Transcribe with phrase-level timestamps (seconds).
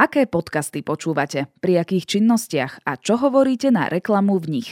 [0.00, 4.70] Aké podcasty počúvate, pri akých činnostiach a čo hovoríte na reklamu v nich?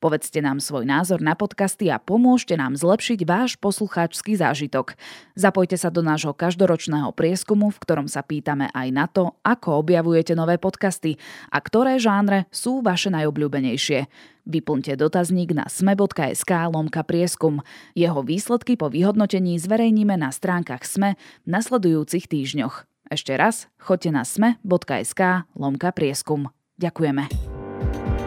[0.00, 4.96] Povedzte nám svoj názor na podcasty a pomôžte nám zlepšiť váš poslucháčsky zážitok.
[5.36, 10.32] Zapojte sa do nášho každoročného prieskumu, v ktorom sa pýtame aj na to, ako objavujete
[10.32, 11.20] nové podcasty
[11.52, 14.08] a ktoré žánre sú vaše najobľúbenejšie.
[14.48, 17.60] Vyplňte dotazník na sme.sk lomka prieskum.
[17.92, 22.88] Jeho výsledky po vyhodnotení zverejníme na stránkach SME v nasledujúcich týždňoch.
[23.10, 26.46] Ešte raz, choďte na sme.sk lomka prieskum.
[26.78, 27.26] Ďakujeme.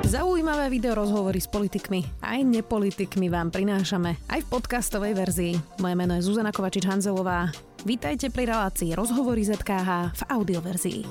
[0.03, 5.53] Zaujímavé video rozhovory s politikmi aj nepolitikmi vám prinášame aj v podcastovej verzii.
[5.79, 7.55] Moje meno je Zuzana Kovačič-Hanzelová.
[7.87, 11.01] Vítajte pri relácii Rozhovory ZKH v audioverzii.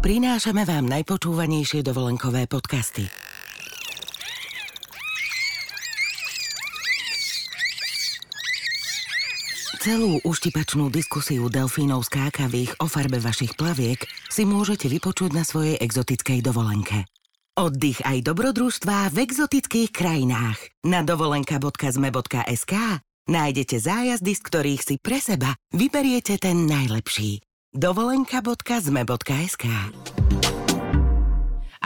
[0.00, 3.25] Prinášame vám najpočúvanejšie dovolenkové podcasty.
[9.86, 16.42] Celú uštipačnú diskusiu delfínov skákavých o farbe vašich plaviek si môžete vypočuť na svojej exotickej
[16.42, 17.06] dovolenke.
[17.54, 20.58] Oddych aj dobrodružstvá v exotických krajinách.
[20.82, 22.74] Na dovolenka.zme.sk
[23.30, 27.46] nájdete zájazdy, z ktorých si pre seba vyberiete ten najlepší.
[27.70, 29.70] dovolenka.zme.sk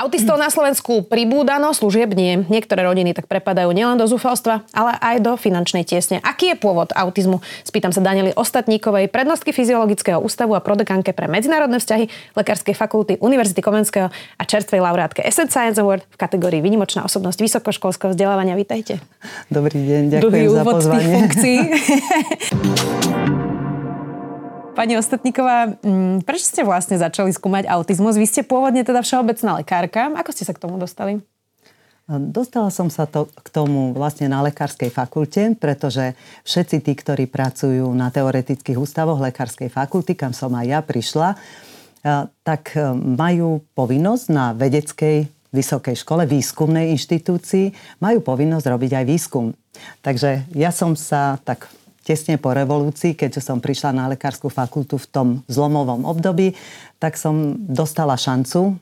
[0.01, 2.41] Autistov na Slovensku pribúda, no služieb nie.
[2.49, 6.25] Niektoré rodiny tak prepadajú nielen do zúfalstva, ale aj do finančnej tiesne.
[6.25, 7.45] Aký je pôvod autizmu?
[7.69, 13.61] Spýtam sa Danieli Ostatníkovej, prednostky Fyziologického ústavu a prodekanke pre medzinárodné vzťahy Lekárskej fakulty Univerzity
[13.61, 18.57] Komenského a čerstvej laureátke Essence Science Award v kategórii Výnimočná osobnosť vysokoškolského vzdelávania.
[18.57, 19.05] Vítajte.
[19.53, 21.29] Dobrý deň, ďakujem za pozvanie.
[24.71, 28.15] Pani Ostatníková, mm, prečo ste vlastne začali skúmať autizmus?
[28.15, 30.09] Vy ste pôvodne teda všeobecná lekárka.
[30.15, 31.19] Ako ste sa k tomu dostali?
[32.11, 37.87] Dostala som sa to, k tomu vlastne na lekárskej fakulte, pretože všetci tí, ktorí pracujú
[37.95, 41.39] na teoretických ústavoch lekárskej fakulty, kam som aj ja prišla,
[42.43, 49.55] tak e, majú povinnosť na vedeckej vysokej škole, výskumnej inštitúcii, majú povinnosť robiť aj výskum.
[50.03, 51.71] Takže ja som sa tak
[52.05, 56.57] tesne po revolúcii, keďže som prišla na lekárskú fakultu v tom zlomovom období,
[56.97, 58.77] tak som dostala šancu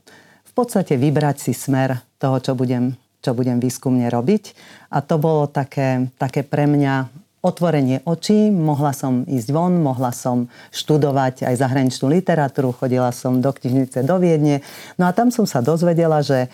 [0.49, 4.55] v podstate vybrať si smer toho, čo budem, čo budem výskumne robiť.
[4.91, 7.07] A to bolo také, také pre mňa
[7.39, 13.55] otvorenie očí, mohla som ísť von, mohla som študovať aj zahraničnú literatúru, chodila som do
[13.55, 14.67] knižnice do Viedne.
[14.99, 16.51] No a tam som sa dozvedela, že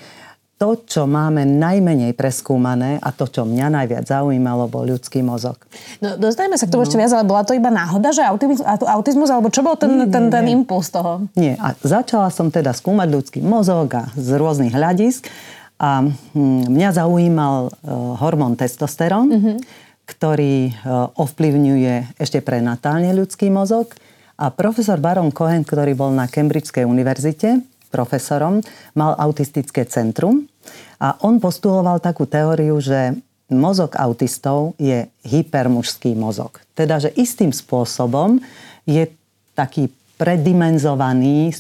[0.55, 5.59] to, čo máme najmenej preskúmané a to, čo mňa najviac zaujímalo, bol ľudský mozog.
[5.99, 6.87] No, dostaneme sa k tomu no.
[6.87, 10.07] ešte viac, ale bola to iba náhoda, že autizmus, autizmus alebo čo bol ten, nie,
[10.07, 10.55] ten, ten nie.
[10.55, 11.27] impuls toho?
[11.35, 15.27] Nie, a začala som teda skúmať ľudský mozog a z rôznych hľadisk
[15.83, 19.57] a hm, mňa zaujímal uh, hormón testosterón, mm-hmm.
[20.07, 23.91] ktorý uh, ovplyvňuje ešte prenatálne ľudský mozog
[24.39, 28.59] a profesor Baron Cohen, ktorý bol na Cambridgeskej univerzite, profesorom,
[28.99, 30.51] mal autistické centrum
[30.99, 33.15] a on postuloval takú teóriu, že
[33.55, 36.59] mozog autistov je hypermužský mozog.
[36.75, 38.43] Teda, že istým spôsobom
[38.83, 39.07] je
[39.55, 41.55] taký predimenzovaný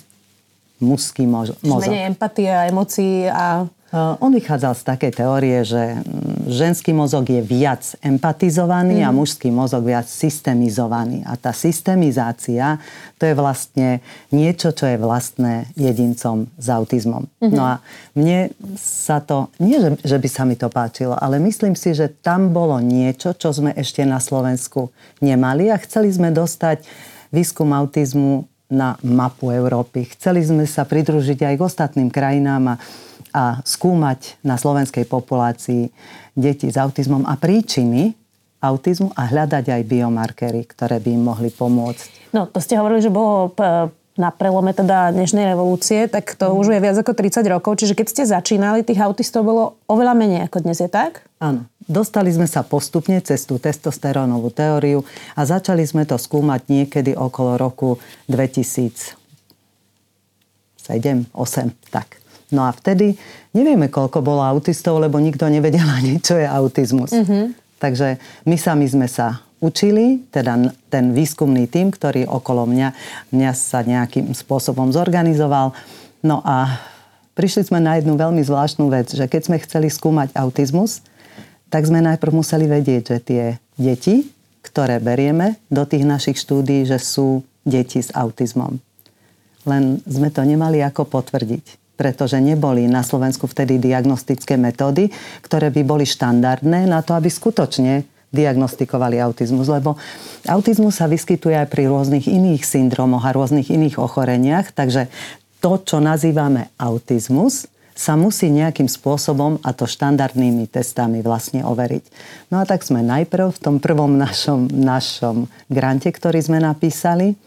[0.83, 1.56] mužský mozog.
[1.62, 3.62] Menej empatie a emócií a
[3.94, 9.06] on vychádzal z takej teórie, že mm, ženský mozog je viac empatizovaný mm.
[9.06, 9.16] a mhm.
[9.22, 11.22] mužský mozog viac systemizovaný.
[11.22, 12.83] A tá systemizácia,
[13.16, 14.03] to je vlastne
[14.34, 17.31] niečo, čo je vlastné jedincom s autizmom.
[17.38, 17.54] Mm-hmm.
[17.54, 17.75] No a
[18.19, 18.50] mne
[18.81, 22.50] sa to, nie že, že by sa mi to páčilo, ale myslím si, že tam
[22.50, 24.91] bolo niečo, čo sme ešte na Slovensku
[25.22, 26.83] nemali a chceli sme dostať
[27.31, 30.09] výskum autizmu na mapu Európy.
[30.16, 32.81] Chceli sme sa pridružiť aj k ostatným krajinám a
[33.34, 35.91] a skúmať na slovenskej populácii
[36.39, 38.15] deti s autizmom a príčiny
[38.65, 42.33] autizmu a hľadať aj biomarkery, ktoré by im mohli pomôcť.
[42.33, 43.53] No, to ste hovorili, že bolo
[44.15, 46.55] na prelome teda dnešnej revolúcie, tak to mm.
[46.55, 47.83] už je viac ako 30 rokov.
[47.83, 51.27] Čiže keď ste začínali, tých autistov bolo oveľa menej ako dnes, je tak?
[51.43, 51.66] Áno.
[51.84, 55.05] Dostali sme sa postupne cez tú testosterónovú teóriu
[55.37, 58.01] a začali sme to skúmať niekedy okolo roku
[58.33, 59.21] 2007,
[60.89, 62.23] 2008, tak.
[62.54, 63.18] No a vtedy
[63.51, 67.10] nevieme, koľko bolo autistov, lebo nikto nevedel ani, čo je autizmus.
[67.10, 67.45] Mm-hmm.
[67.83, 68.16] Takže
[68.47, 72.89] my sami sme sa učili, teda ten výskumný tým, ktorý okolo mňa,
[73.34, 75.74] mňa sa nejakým spôsobom zorganizoval.
[76.22, 76.78] No a
[77.34, 81.03] prišli sme na jednu veľmi zvláštnu vec, že keď sme chceli skúmať autizmus,
[81.68, 84.30] tak sme najprv museli vedieť, že tie deti,
[84.62, 88.78] ktoré berieme do tých našich štúdí, že sú deti s autizmom.
[89.65, 95.11] Len sme to nemali ako potvrdiť pretože neboli na Slovensku vtedy diagnostické metódy,
[95.43, 98.05] ktoré by boli štandardné na to, aby skutočne
[98.35, 99.95] diagnostikovali autizmus, lebo
[100.51, 105.07] autizmus sa vyskytuje aj pri rôznych iných syndromoch a rôznych iných ochoreniach, takže
[105.63, 112.05] to, čo nazývame autizmus, sa musí nejakým spôsobom, a to štandardnými testami vlastne overiť.
[112.51, 117.39] No a tak sme najprv v tom prvom našom, našom grante, ktorý sme napísali,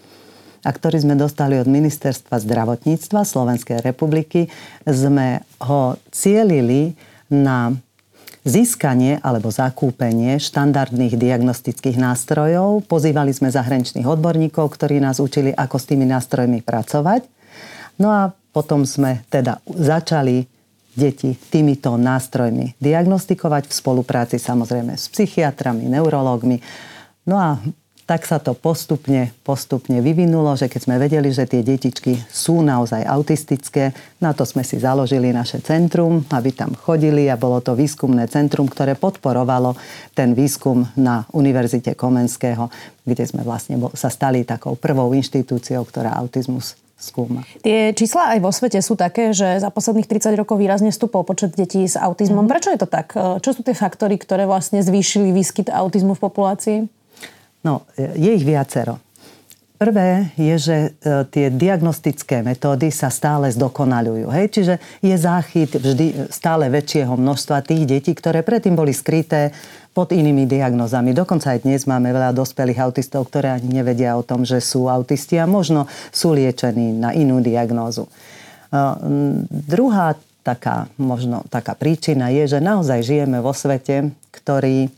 [0.61, 4.49] a ktorý sme dostali od Ministerstva zdravotníctva Slovenskej republiky,
[4.85, 7.75] sme ho cielili na
[8.47, 12.87] získanie alebo zakúpenie štandardných diagnostických nástrojov.
[12.87, 17.27] Pozývali sme zahraničných odborníkov, ktorí nás učili, ako s tými nástrojmi pracovať.
[17.99, 20.47] No a potom sme teda začali
[20.97, 26.57] deti týmito nástrojmi diagnostikovať v spolupráci samozrejme s psychiatrami, neurológmi.
[27.29, 27.61] No a
[28.07, 33.03] tak sa to postupne, postupne vyvinulo, že keď sme vedeli, že tie detičky sú naozaj
[33.03, 33.91] autistické,
[34.23, 38.71] na to sme si založili naše centrum, aby tam chodili a bolo to výskumné centrum,
[38.71, 39.75] ktoré podporovalo
[40.15, 42.71] ten výskum na Univerzite Komenského,
[43.03, 47.43] kde sme vlastne sa stali takou prvou inštitúciou, ktorá autizmus skúma.
[47.61, 51.53] Tie čísla aj vo svete sú také, že za posledných 30 rokov výrazne stúpol počet
[51.53, 52.47] detí s autizmom.
[52.47, 52.53] Mm-hmm.
[52.55, 53.13] Prečo je to tak?
[53.43, 56.79] Čo sú tie faktory, ktoré vlastne zvýšili výskyt autizmu v populácii?
[57.65, 59.01] No, je ich viacero.
[59.77, 60.89] Prvé je, že e,
[61.29, 64.25] tie diagnostické metódy sa stále zdokonalujú.
[64.33, 64.45] Hej?
[64.49, 64.73] Čiže
[65.05, 69.53] je záchyt vždy stále väčšieho množstva tých detí, ktoré predtým boli skryté
[69.93, 71.13] pod inými diagnozami.
[71.13, 75.37] Dokonca aj dnes máme veľa dospelých autistov, ktoré ani nevedia o tom, že sú autisti
[75.37, 78.09] a možno sú liečení na inú diagnózu.
[78.09, 78.11] E,
[79.53, 84.89] druhá taká, možno taká príčina je, že naozaj žijeme vo svete, ktorý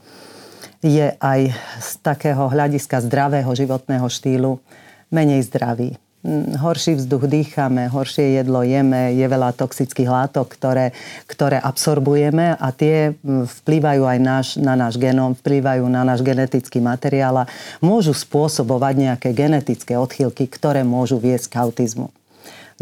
[0.79, 4.63] je aj z takého hľadiska zdravého životného štýlu
[5.11, 5.99] menej zdravý.
[6.19, 10.91] Mm, horší vzduch dýchame, horšie jedlo jeme, je veľa toxických látok, ktoré,
[11.23, 16.83] ktoré absorbujeme a tie mm, vplývajú aj náš, na náš genom, vplývajú na náš genetický
[16.83, 17.49] materiál a
[17.79, 22.11] môžu spôsobovať nejaké genetické odchýlky, ktoré môžu viesť k autizmu.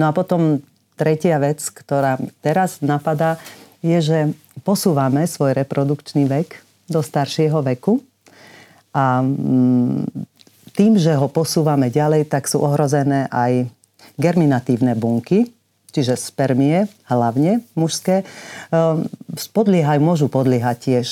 [0.02, 0.66] No a potom
[0.98, 3.38] tretia vec, ktorá teraz napadá,
[3.86, 4.20] je, že
[4.66, 8.00] posúvame svoj reprodukčný vek do staršieho veku.
[8.96, 10.08] A mm,
[10.74, 13.70] tým, že ho posúvame ďalej, tak sú ohrozené aj
[14.18, 15.54] germinatívne bunky,
[15.94, 18.26] čiže spermie, hlavne mužské,
[18.74, 19.10] ehm,
[19.54, 21.08] podliehajú, môžu podliehať tiež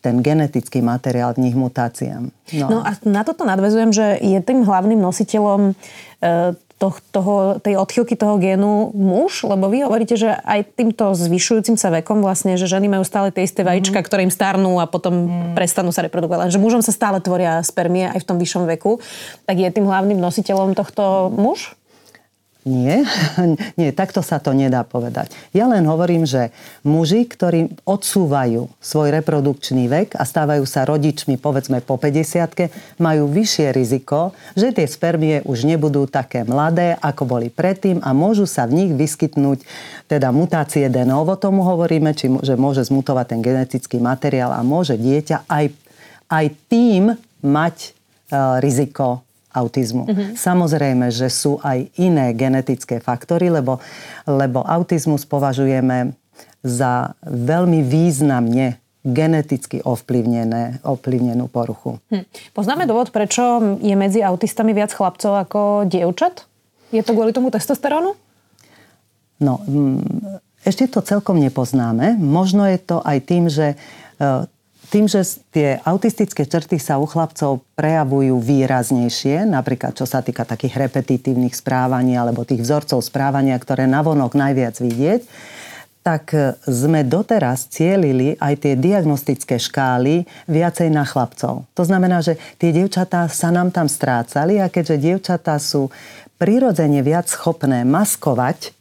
[0.00, 2.32] ten genetický materiál v nich mutáciám.
[2.56, 2.66] No.
[2.66, 5.74] no a na toto nadvezujem, že je tým hlavným nositeľom e,
[6.80, 9.44] to, toho, tej odchylky toho génu muž?
[9.44, 13.44] Lebo vy hovoríte, že aj týmto zvyšujúcim sa vekom vlastne, že ženy majú stále tie
[13.44, 14.06] isté vajíčka, mm.
[14.08, 15.52] ktoré im starnú a potom mm.
[15.52, 16.48] prestanú sa reprodukovať.
[16.48, 18.96] Lenže mužom sa stále tvoria spermie aj v tom vyššom veku.
[19.44, 21.76] Tak je tým hlavným nositeľom tohto muž?
[22.68, 23.08] Nie,
[23.80, 25.32] nie, takto sa to nedá povedať.
[25.56, 26.52] Ja len hovorím, že
[26.84, 33.72] muži, ktorí odsúvajú svoj reprodukčný vek a stávajú sa rodičmi povedzme po 50 majú vyššie
[33.72, 38.84] riziko, že tie spermie už nebudú také mladé, ako boli predtým a môžu sa v
[38.84, 39.64] nich vyskytnúť
[40.04, 45.00] teda mutácie de novo, tomu hovoríme, či, že môže zmutovať ten genetický materiál a môže
[45.00, 45.72] dieťa aj,
[46.28, 47.76] aj tým mať
[48.36, 50.06] uh, riziko autizmu.
[50.06, 50.28] Mm-hmm.
[50.38, 53.82] Samozrejme, že sú aj iné genetické faktory, lebo,
[54.24, 56.14] lebo autizmus považujeme
[56.62, 61.96] za veľmi významne geneticky ovplyvnené, ovplyvnenú poruchu.
[62.12, 62.28] Hm.
[62.52, 66.44] Poznáme dôvod, prečo je medzi autistami viac chlapcov ako dievčat?
[66.92, 68.12] Je to kvôli tomu testosterónu?
[69.40, 70.04] No, mm,
[70.68, 72.20] ešte to celkom nepoznáme.
[72.20, 73.76] Možno je to aj tým, že e,
[74.90, 75.22] tým, že
[75.54, 82.18] tie autistické črty sa u chlapcov prejavujú výraznejšie, napríklad čo sa týka takých repetitívnych správaní
[82.18, 85.22] alebo tých vzorcov správania, ktoré navonok najviac vidieť,
[86.00, 86.32] tak
[86.64, 91.68] sme doteraz cielili aj tie diagnostické škály viacej na chlapcov.
[91.76, 95.92] To znamená, že tie dievčatá sa nám tam strácali a keďže dievčatá sú
[96.40, 98.72] prirodzene viac schopné maskovať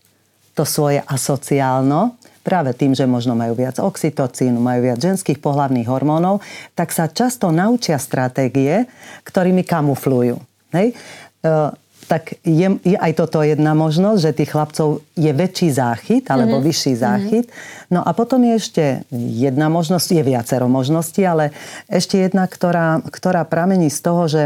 [0.56, 2.19] to svoje asociálno,
[2.50, 6.42] práve tým, že možno majú viac oxytocínu, majú viac ženských pohlavných hormónov,
[6.74, 8.90] tak sa často naučia stratégie,
[9.22, 10.42] ktorými kamuflujú.
[10.74, 10.98] Hej?
[11.46, 11.54] E,
[12.10, 16.70] tak je, je aj toto jedna možnosť, že tých chlapcov je väčší záchyt alebo mm-hmm.
[16.74, 17.00] vyšší mhm.
[17.06, 17.46] záchyt.
[17.94, 21.54] No a potom je ešte jedna možnosť, je viacero možností, ale
[21.86, 24.44] ešte jedna, ktorá, ktorá pramení z toho, že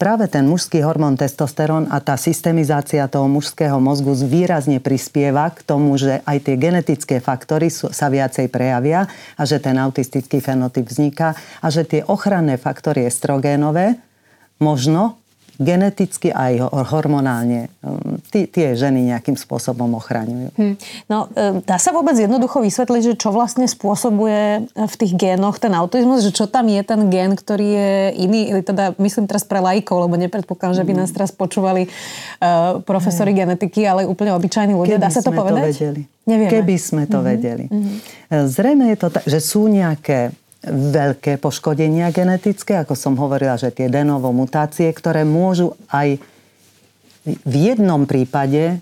[0.00, 5.92] práve ten mužský hormón testosterón a tá systemizácia toho mužského mozgu výrazne prispieva k tomu,
[6.00, 9.04] že aj tie genetické faktory sa viacej prejavia
[9.36, 14.00] a že ten autistický fenotyp vzniká a že tie ochranné faktory estrogénové
[14.56, 15.19] možno
[15.60, 17.68] geneticky aj hormonálne
[18.32, 20.48] tí, tie ženy nejakým spôsobom ochraňujú.
[20.56, 20.74] Hmm.
[21.04, 25.76] No, e, dá sa vôbec jednoducho vysvetliť, že čo vlastne spôsobuje v tých génoch ten
[25.76, 27.92] autizmus, že čo tam je ten gén, ktorý je
[28.24, 33.36] iný, teda myslím teraz pre lajkov, lebo nepredpokladám, že by nás teraz počúvali uh, profesori
[33.36, 33.40] hmm.
[33.44, 34.96] genetiky, ale úplne obyčajní ľudia.
[34.96, 35.60] Keby dá sa to povedať?
[35.60, 36.02] To vedeli.
[36.24, 36.52] Nevieme.
[36.52, 37.30] Keby sme to mm-hmm.
[37.32, 37.64] vedeli.
[37.66, 37.96] Mm-hmm.
[38.46, 40.30] Zrejme je to tak, že sú nejaké
[40.68, 46.20] veľké poškodenia genetické, ako som hovorila, že tie denovo mutácie, ktoré môžu aj
[47.24, 48.80] v jednom prípade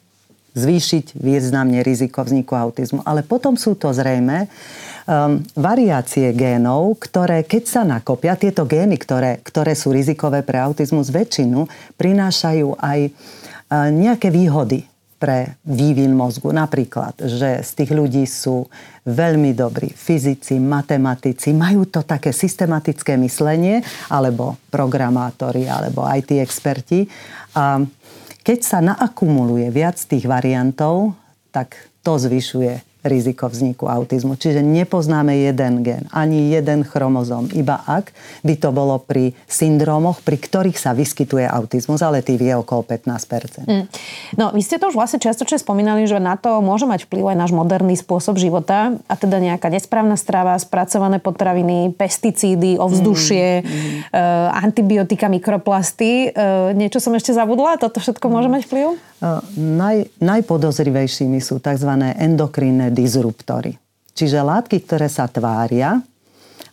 [0.58, 3.06] zvýšiť významne riziko vzniku autizmu.
[3.06, 9.38] Ale potom sú to zrejme um, variácie génov, ktoré keď sa nakopia, tieto gény, ktoré,
[9.38, 13.12] ktoré sú rizikové pre autizmus, väčšinu prinášajú aj uh,
[13.94, 14.82] nejaké výhody
[15.19, 16.55] pre vývin mozgu.
[16.55, 18.71] Napríklad, že z tých ľudí sú
[19.05, 27.11] veľmi dobrí fyzici, matematici, majú to také systematické myslenie, alebo programátori, alebo IT experti.
[27.59, 27.83] A
[28.47, 31.13] keď sa naakumuluje viac tých variantov,
[31.53, 34.35] tak to zvyšuje riziko vzniku autizmu.
[34.35, 38.11] Čiže nepoznáme jeden gen, ani jeden chromozom, iba ak
[38.43, 43.71] by to bolo pri syndrómoch, pri ktorých sa vyskytuje autizmus, ale tých je okolo 15%.
[43.71, 43.85] Mm.
[44.35, 47.38] No, vy ste to už vlastne častočne spomínali, že na to môže mať vplyv aj
[47.38, 53.76] náš moderný spôsob života a teda nejaká nesprávna strava, spracované potraviny, pesticídy, ovzdušie, mm.
[54.09, 54.23] E,
[54.59, 56.31] antibiotika, mikroplasty.
[56.31, 57.78] E, niečo som ešte zabudla?
[57.78, 58.88] Toto všetko môže mať vplyv?
[59.59, 61.90] Naj, najpodozrivejšími sú tzv.
[62.88, 63.76] Endokrinné disruptory.
[64.16, 66.00] Čiže látky, ktoré sa tvária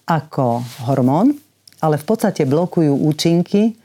[0.08, 1.36] ako hormón,
[1.84, 3.76] ale v podstate blokujú účinky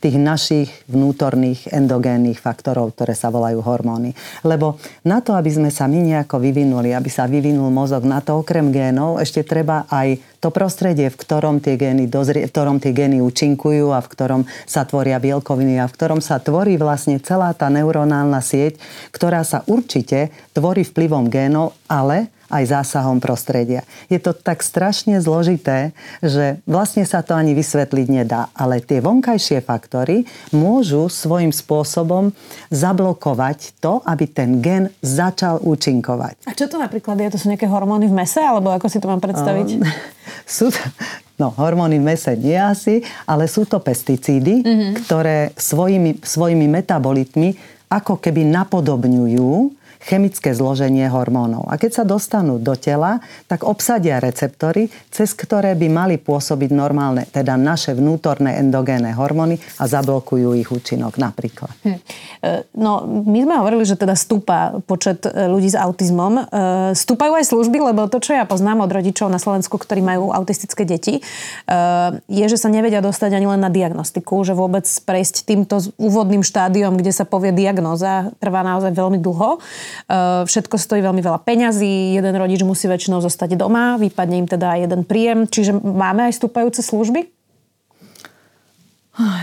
[0.00, 4.16] tých našich vnútorných endogénnych faktorov, ktoré sa volajú hormóny.
[4.42, 8.40] Lebo na to, aby sme sa my nejako vyvinuli, aby sa vyvinul mozog, na to
[8.40, 12.96] okrem génov ešte treba aj to prostredie, v ktorom tie gény, dozrie, v ktorom tie
[12.96, 17.52] gény účinkujú a v ktorom sa tvoria bielkoviny a v ktorom sa tvorí vlastne celá
[17.52, 18.80] tá neuronálna sieť,
[19.12, 23.86] ktorá sa určite tvorí vplyvom génov, ale aj zásahom prostredia.
[24.10, 28.50] Je to tak strašne zložité, že vlastne sa to ani vysvetliť nedá.
[28.52, 32.34] Ale tie vonkajšie faktory môžu svojím spôsobom
[32.74, 36.44] zablokovať to, aby ten gen začal účinkovať.
[36.50, 37.32] A čo to napríklad je?
[37.32, 38.42] To sú nejaké hormóny v mese?
[38.42, 39.78] Alebo ako si to mám predstaviť?
[39.78, 39.86] Um,
[40.60, 40.82] sú to,
[41.38, 44.92] no, hormóny v mese nie asi, ale sú to pesticídy, mm-hmm.
[45.06, 51.68] ktoré svojimi, svojimi metabolitmi ako keby napodobňujú chemické zloženie hormónov.
[51.68, 57.28] A keď sa dostanú do tela, tak obsadia receptory, cez ktoré by mali pôsobiť normálne,
[57.28, 61.72] teda naše vnútorné endogénne hormóny a zablokujú ich účinok napríklad.
[61.84, 62.00] Hm.
[62.74, 66.40] No, my sme hovorili, že teda stúpa počet e, ľudí s autizmom.
[66.40, 66.42] E,
[66.96, 70.88] stúpajú aj služby, lebo to, čo ja poznám od rodičov na Slovensku, ktorí majú autistické
[70.88, 71.20] deti,
[72.26, 76.96] je, že sa nevedia dostať ani len na diagnostiku, že vôbec prejsť týmto úvodným štádiom,
[76.98, 79.60] kde sa povie diagnóza, trvá naozaj veľmi dlho.
[80.10, 84.74] Eh, všetko stojí veľmi veľa peňazí, jeden rodič musí väčšinou zostať doma, vypadne im teda
[84.74, 85.46] aj jeden príjem.
[85.46, 87.30] Čiže máme aj stúpajúce služby?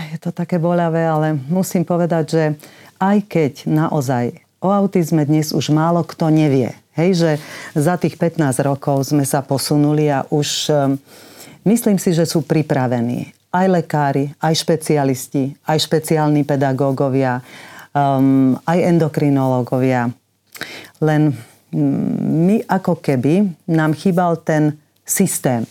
[0.08, 2.44] Je to také boľavé, ale musím povedať, že
[2.98, 7.30] aj keď naozaj o autizme dnes už málo kto nevie, hej, že
[7.78, 10.98] za tých 15 rokov sme sa posunuli a už um,
[11.62, 17.38] myslím si, že sú pripravení aj lekári, aj špecialisti, aj špeciálni pedagógovia,
[17.94, 20.10] um, aj endokrinológovia,
[21.02, 21.34] len
[21.72, 22.14] mm,
[22.46, 24.76] my ako keby nám chýbal ten
[25.08, 25.64] systém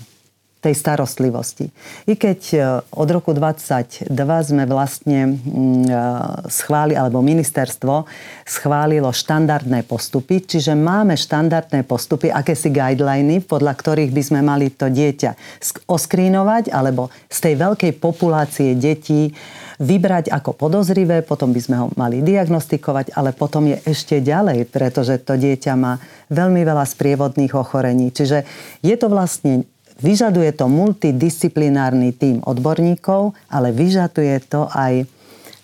[0.58, 1.70] tej starostlivosti.
[2.10, 2.58] I keď e,
[2.98, 4.10] od roku 2022
[4.42, 6.02] sme vlastne mm, e,
[6.50, 8.10] schválili, alebo ministerstvo
[8.44, 14.90] schválilo štandardné postupy, čiže máme štandardné postupy, akési guideliny, podľa ktorých by sme mali to
[14.90, 15.38] dieťa
[15.86, 19.32] oskrínovať, alebo z tej veľkej populácie detí
[19.78, 25.22] vybrať ako podozrivé, potom by sme ho mali diagnostikovať, ale potom je ešte ďalej, pretože
[25.22, 26.02] to dieťa má
[26.34, 28.10] veľmi veľa sprievodných ochorení.
[28.10, 28.44] Čiže
[28.82, 29.66] je to vlastne
[29.98, 35.10] Vyžaduje to multidisciplinárny tím odborníkov, ale vyžaduje to aj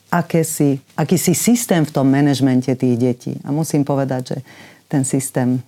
[0.10, 3.34] akési, akýsi systém v tom manažmente tých detí.
[3.46, 4.38] A musím povedať, že
[4.90, 5.62] ten systém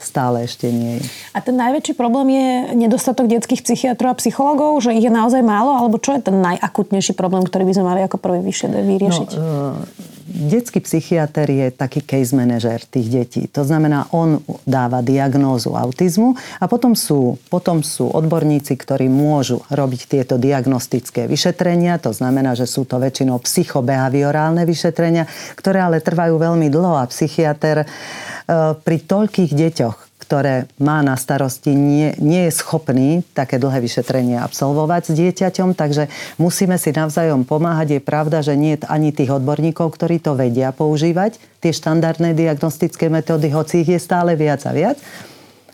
[0.00, 1.04] stále ešte nie je.
[1.36, 5.76] A ten najväčší problém je nedostatok detských psychiatrov a psychológov, že ich je naozaj málo,
[5.76, 9.30] alebo čo je ten najakutnejší problém, ktorý by sme mali ako prvý vyriešiť?
[9.36, 10.09] No, uh,
[10.40, 13.42] detský psychiatr je taký case manager tých detí.
[13.52, 20.00] To znamená, on dáva diagnózu autizmu a potom sú, potom sú odborníci, ktorí môžu robiť
[20.08, 22.00] tieto diagnostické vyšetrenia.
[22.02, 27.84] To znamená, že sú to väčšinou psychobehaviorálne vyšetrenia, ktoré ale trvajú veľmi dlho a psychiatr
[27.84, 34.38] uh, pri toľkých deťoch, ktoré má na starosti, nie, nie je schopný také dlhé vyšetrenie
[34.38, 36.06] absolvovať s dieťaťom, takže
[36.38, 37.98] musíme si navzájom pomáhať.
[37.98, 43.10] Je pravda, že nie je ani tých odborníkov, ktorí to vedia používať, tie štandardné diagnostické
[43.10, 45.02] metódy, hoci ich je stále viac a viac.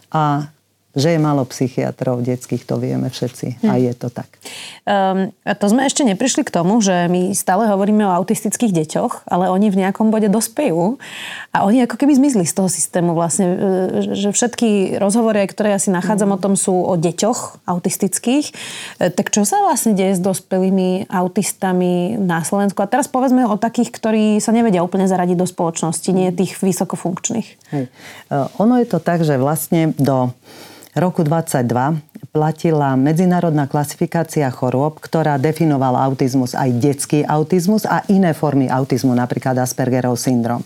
[0.09, 0.49] A
[0.97, 3.61] že je málo psychiatrov detských, to vieme všetci.
[3.61, 3.69] Hm.
[3.69, 4.33] A je to tak.
[4.89, 9.53] Um, to sme ešte neprišli k tomu, že my stále hovoríme o autistických deťoch, ale
[9.53, 10.97] oni v nejakom bode dospejú
[11.53, 13.45] a oni ako keby zmizli z toho systému vlastne.
[13.45, 13.57] E,
[14.17, 16.37] že všetky rozhovory, ktoré ja si nachádzam mm.
[16.37, 18.47] o tom, sú o deťoch autistických.
[18.97, 22.81] E, tak čo sa vlastne deje s dospelými autistami na Slovensku?
[22.81, 27.49] A teraz povedzme o takých, ktorí sa nevedia úplne zaradiť do spoločnosti, nie tých vysokofunkčných.
[27.77, 27.85] Hej.
[27.85, 30.33] E, ono je to tak, že vlastne do
[30.97, 32.01] roku 22
[32.37, 39.57] platila medzinárodná klasifikácia chorôb, ktorá definovala autizmus aj detský autizmus a iné formy autizmu, napríklad
[39.57, 40.61] Aspergerov syndrom.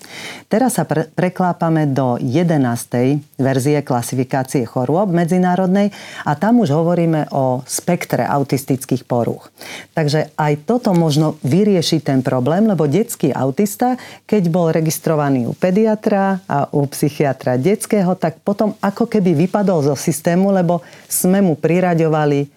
[0.50, 3.38] Teraz sa pre- preklápame do 11.
[3.38, 5.94] verzie klasifikácie chorôb medzinárodnej
[6.26, 9.54] a tam už hovoríme o spektre autistických porúch.
[9.94, 13.94] Takže aj toto možno vyriešiť ten problém, lebo detský autista,
[14.26, 19.94] keď bol registrovaný u pediatra a u psychiatra detského, tak potom ako keby vypadol zo
[19.94, 22.48] systému, lebo sme mu priraďovali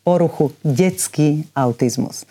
[0.00, 2.24] poruchu detský autizmus.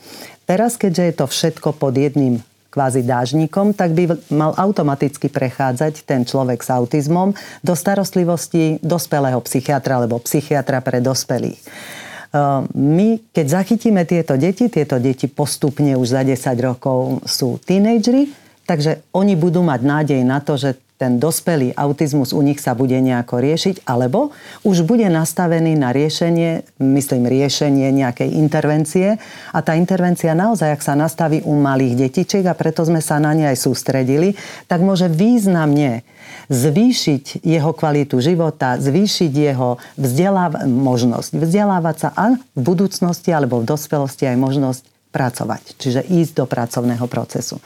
[0.50, 2.42] Teraz, keďže je to všetko pod jedným
[2.74, 7.34] kvázi dážnikom, tak by mal automaticky prechádzať ten človek s autizmom
[7.66, 11.58] do starostlivosti dospelého psychiatra alebo psychiatra pre dospelých.
[11.58, 18.30] Ehm, my, keď zachytíme tieto deti, tieto deti postupne už za 10 rokov sú tínejdžeri,
[18.68, 22.98] takže oni budú mať nádej na to, že ten dospelý autizmus u nich sa bude
[22.98, 24.34] nejako riešiť, alebo
[24.66, 29.22] už bude nastavený na riešenie, myslím riešenie nejakej intervencie
[29.54, 33.38] a tá intervencia naozaj, ak sa nastaví u malých detičiek a preto sme sa na
[33.38, 34.34] ne aj sústredili,
[34.66, 36.02] tak môže významne
[36.50, 43.70] zvýšiť jeho kvalitu života, zvýšiť jeho vzdeláv- možnosť vzdelávať sa a v budúcnosti alebo v
[43.70, 44.82] dospelosti aj možnosť
[45.14, 47.62] pracovať, čiže ísť do pracovného procesu.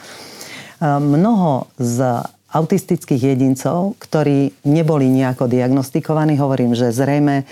[0.82, 6.36] Mnoho z autistických jedincov, ktorí neboli nejako diagnostikovaní.
[6.36, 7.44] Hovorím, že zrejme e,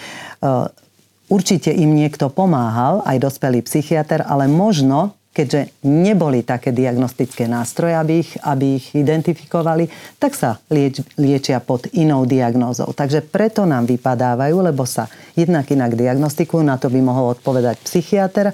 [1.32, 8.14] určite im niekto pomáhal, aj dospelý psychiatr, ale možno keďže neboli také diagnostické nástroje, aby
[8.26, 9.86] ich, aby ich identifikovali,
[10.18, 12.90] tak sa lieč, liečia pod inou diagnózou.
[12.90, 15.06] Takže preto nám vypadávajú, lebo sa
[15.38, 18.50] jednak inak diagnostikujú, na to by mohol odpovedať psychiatr,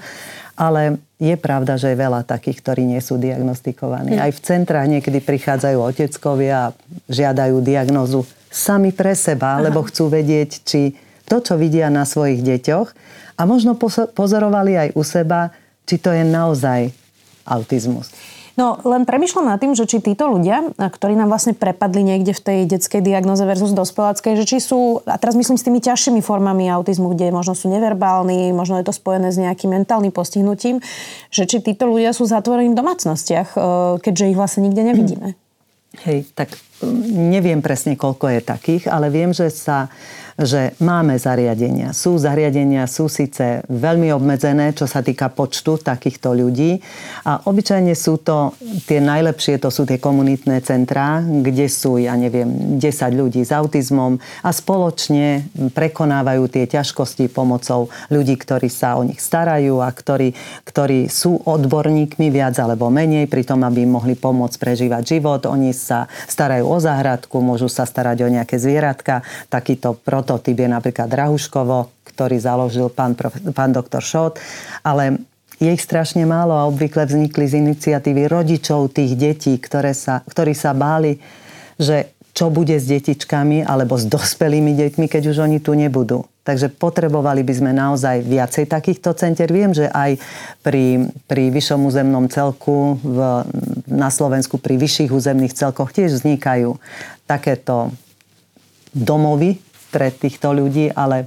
[0.57, 4.17] ale je pravda, že je veľa takých, ktorí nie sú diagnostikovaní.
[4.17, 4.21] Hm.
[4.21, 6.73] Aj v centrách niekedy prichádzajú oteckovia a
[7.07, 9.69] žiadajú diagnozu sami pre seba, Aha.
[9.69, 10.97] lebo chcú vedieť, či
[11.29, 12.87] to, čo vidia na svojich deťoch
[13.37, 13.77] a možno
[14.11, 15.53] pozorovali aj u seba,
[15.85, 16.89] či to je naozaj
[17.45, 18.09] autizmus.
[18.57, 22.41] No len premyšľam nad tým, že či títo ľudia, ktorí nám vlastne prepadli niekde v
[22.41, 26.65] tej detskej diagnoze versus dospeláckej, že či sú, a teraz myslím s tými ťažšími formami
[26.65, 30.81] autizmu, kde možno sú neverbálni, možno je to spojené s nejakým mentálnym postihnutím,
[31.29, 33.57] že či títo ľudia sú zatvorení v domácnostiach, e,
[34.01, 35.37] keďže ich vlastne nikde nevidíme.
[36.09, 36.57] Hej, tak
[37.13, 39.93] neviem presne, koľko je takých, ale viem, že sa
[40.37, 41.97] že máme zariadenia.
[41.97, 46.77] Sú zariadenia, sú síce veľmi obmedzené, čo sa týka počtu takýchto ľudí
[47.25, 48.53] a obyčajne sú to
[48.85, 52.81] tie najlepšie, to sú tie komunitné centrá, kde sú, ja neviem, 10
[53.13, 59.81] ľudí s autizmom a spoločne prekonávajú tie ťažkosti pomocou ľudí, ktorí sa o nich starajú
[59.81, 65.17] a ktorí, ktorí sú odborníkmi viac alebo menej, pri tom, aby im mohli pomôcť prežívať
[65.17, 65.41] život.
[65.49, 69.25] Oni sa starajú o záhradku, môžu sa starať o nejaké zvieratka.
[69.49, 73.15] Takýto prototyp je napríklad Drahuškovo, ktorý založil pán,
[73.55, 74.35] pán doktor Šot,
[74.83, 75.23] ale
[75.55, 80.51] je ich strašne málo a obvykle vznikli z iniciatívy rodičov tých detí, ktoré sa, ktorí
[80.51, 81.15] sa báli,
[81.79, 86.27] že čo bude s detičkami alebo s dospelými deťmi, keď už oni tu nebudú.
[86.43, 89.47] Takže potrebovali by sme naozaj viacej takýchto centier.
[89.47, 90.19] Viem, že aj
[90.59, 93.47] pri, pri vyššom územnom celku v,
[93.87, 96.75] na Slovensku, pri vyšších územných celkoch tiež vznikajú
[97.23, 97.95] takéto
[98.93, 99.59] domovy
[99.97, 101.25] pre týchto ľudí, ale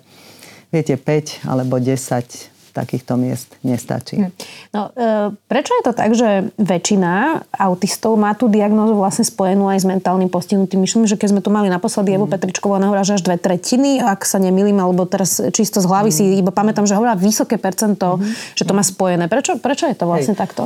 [0.70, 4.22] viete, 5 alebo 10 takýchto miest nestačí.
[4.22, 4.30] Hm.
[4.74, 9.82] No, e, prečo je to tak, že väčšina autistov má tú diagnózu vlastne spojenú aj
[9.82, 10.86] s mentálnym postihnutím?
[10.86, 12.32] Myslím, že keď sme tu mali naposledy Evu mm.
[12.32, 16.10] Petričkovú, ona hovorila, že až dve tretiny, ak sa nemýlim, alebo teraz čisto z hlavy
[16.10, 16.16] mm.
[16.16, 18.54] si iba pamätám, že hovorila vysoké percento, mm.
[18.56, 19.26] že to má spojené.
[19.26, 20.40] Prečo, prečo je to vlastne Hej.
[20.40, 20.62] takto?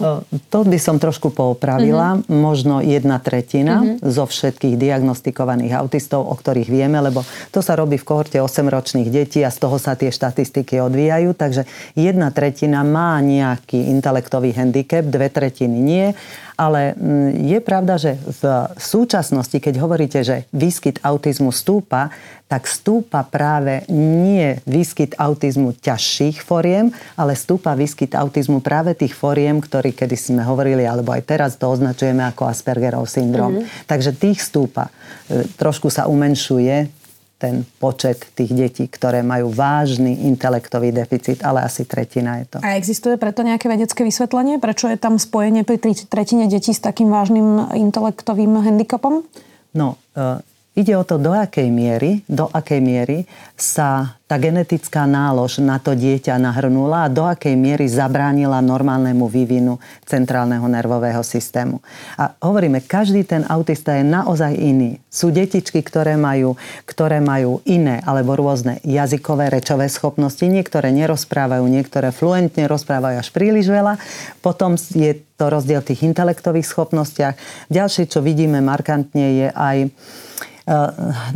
[0.53, 2.21] To by som trošku poopravila.
[2.21, 2.31] Mm-hmm.
[2.31, 4.07] Možno jedna tretina mm-hmm.
[4.07, 9.41] zo všetkých diagnostikovaných autistov, o ktorých vieme, lebo to sa robí v kohorte 8-ročných detí
[9.43, 11.35] a z toho sa tie štatistiky odvíjajú.
[11.35, 11.65] Takže
[11.95, 16.07] jedna tretina má nejaký intelektový handicap, dve tretiny nie.
[16.55, 22.15] Ale mm, je pravda, že v súčasnosti, keď hovoríte, že výskyt autizmu stúpa,
[22.47, 29.59] tak stúpa práve nie výskyt autizmu ťažších foriem, ale stúpa výskyt autizmu práve tých foriem,
[29.59, 33.59] ktorý kedy sme hovorili, alebo aj teraz to označujeme ako Aspergerov syndrom.
[33.59, 33.91] Mm-hmm.
[33.91, 34.95] Takže tých stúpa.
[35.27, 37.04] E, trošku sa umenšuje
[37.39, 42.59] ten počet tých detí, ktoré majú vážny intelektový deficit, ale asi tretina je to.
[42.63, 44.63] A existuje preto nejaké vedecké vysvetlenie?
[44.63, 49.27] Prečo je tam spojenie pri tretine detí s takým vážnym intelektovým handicapom?
[49.75, 50.39] No, e,
[50.75, 53.19] ide o to, do akej miery, do akej miery
[53.55, 59.79] sa tá genetická nálož na to dieťa nahrnula a do akej miery zabránila normálnemu vývinu
[60.03, 61.79] centrálneho nervového systému.
[62.19, 64.99] A hovoríme, každý ten autista je naozaj iný.
[65.07, 70.43] Sú detičky, ktoré majú, ktoré majú iné alebo rôzne jazykové, rečové schopnosti.
[70.43, 74.01] Niektoré nerozprávajú, niektoré fluentne rozprávajú až príliš veľa.
[74.43, 77.39] Potom je to rozdiel v tých intelektových schopnostiach.
[77.71, 79.77] Ďalšie, čo vidíme markantne, je aj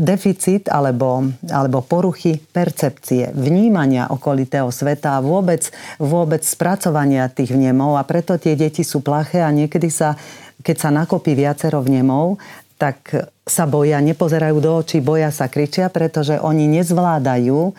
[0.00, 1.20] deficit alebo,
[1.52, 5.68] alebo poruchy percepcie, vnímania okolitého sveta a vôbec,
[6.00, 8.00] vôbec spracovania tých vnemov.
[8.00, 10.16] A preto tie deti sú plaché a niekedy sa,
[10.64, 12.40] keď sa nakopí viacero vnemov,
[12.80, 13.12] tak
[13.44, 17.74] sa boja, nepozerajú do očí, boja sa, kričia, pretože oni nezvládajú,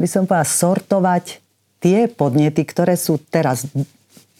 [0.00, 1.24] by som povedala, sortovať
[1.82, 3.68] tie podnety, ktoré sú teraz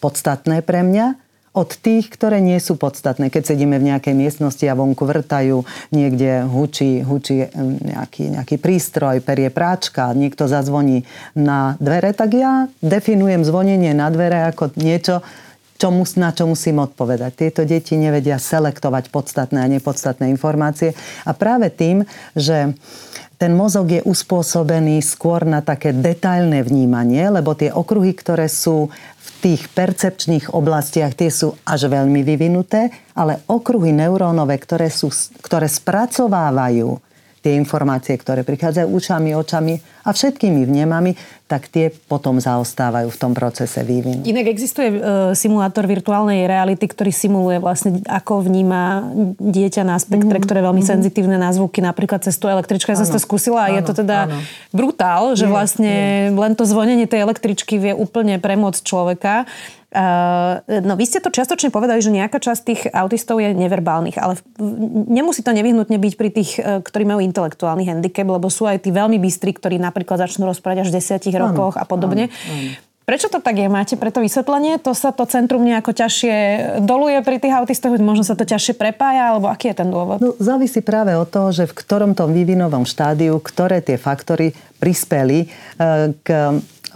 [0.00, 1.22] podstatné pre mňa
[1.53, 3.29] od tých, ktoré nie sú podstatné.
[3.29, 5.61] Keď sedíme v nejakej miestnosti a vonku vrtajú,
[5.93, 7.45] niekde hučí, hučí
[7.85, 11.05] nejaký, nejaký prístroj, perie práčka, niekto zazvoní
[11.37, 15.21] na dvere, tak ja definujem zvonenie na dvere ako niečo,
[15.77, 17.37] čo mus, na čo musím odpovedať.
[17.37, 20.97] Tieto deti nevedia selektovať podstatné a nepodstatné informácie.
[21.27, 22.73] A práve tým, že
[23.43, 28.87] ten mozog je uspôsobený skôr na také detailné vnímanie, lebo tie okruhy, ktoré sú
[29.42, 35.11] tých percepčných oblastiach tie sú až veľmi vyvinuté, ale okruhy neurónové, ktoré, sú,
[35.42, 37.12] ktoré spracovávajú
[37.42, 39.74] tie informácie, ktoré prichádzajú ušami, očami
[40.07, 41.18] a všetkými vnemami,
[41.50, 44.22] tak tie potom zaostávajú v tom procese vývinu.
[44.22, 44.98] Inak existuje e,
[45.35, 50.46] simulátor virtuálnej reality, ktorý simuluje vlastne, ako vníma dieťa na spektre, mm-hmm.
[50.46, 51.02] ktoré je veľmi mm-hmm.
[51.02, 52.88] senzitívne na zvuky, napríklad cez tú električku.
[52.94, 54.38] Ja som to skúsila a je to teda áno.
[54.70, 55.94] brutál, že je, vlastne
[56.31, 56.38] je.
[56.38, 59.44] len to zvonenie tej električky vie úplne premôcť človeka.
[59.92, 64.40] Uh, no vy ste to čiastočne povedali, že nejaká časť tých autistov je neverbálnych, ale
[65.05, 68.90] nemusí to nevyhnutne byť pri tých, e, ktorí majú intelektuálny handicap, lebo sú aj tí
[68.90, 72.33] veľmi bystrí, ktorí napríklad začnú rozprávať až v desiatich rokoch a podobne.
[72.33, 72.90] Áno, áno.
[73.02, 73.66] Prečo to tak je?
[73.66, 74.78] Máte preto vysvetlenie?
[74.87, 76.35] To sa to centrum nejako ťažšie
[76.87, 77.98] doluje pri tých autistoch?
[77.98, 79.35] Možno sa to ťažšie prepája?
[79.35, 80.22] Alebo aký je ten dôvod?
[80.22, 85.44] No, závisí práve od toho, že v ktorom tom vývinovom štádiu, ktoré tie faktory prispeli
[85.44, 85.46] e,
[86.22, 86.28] k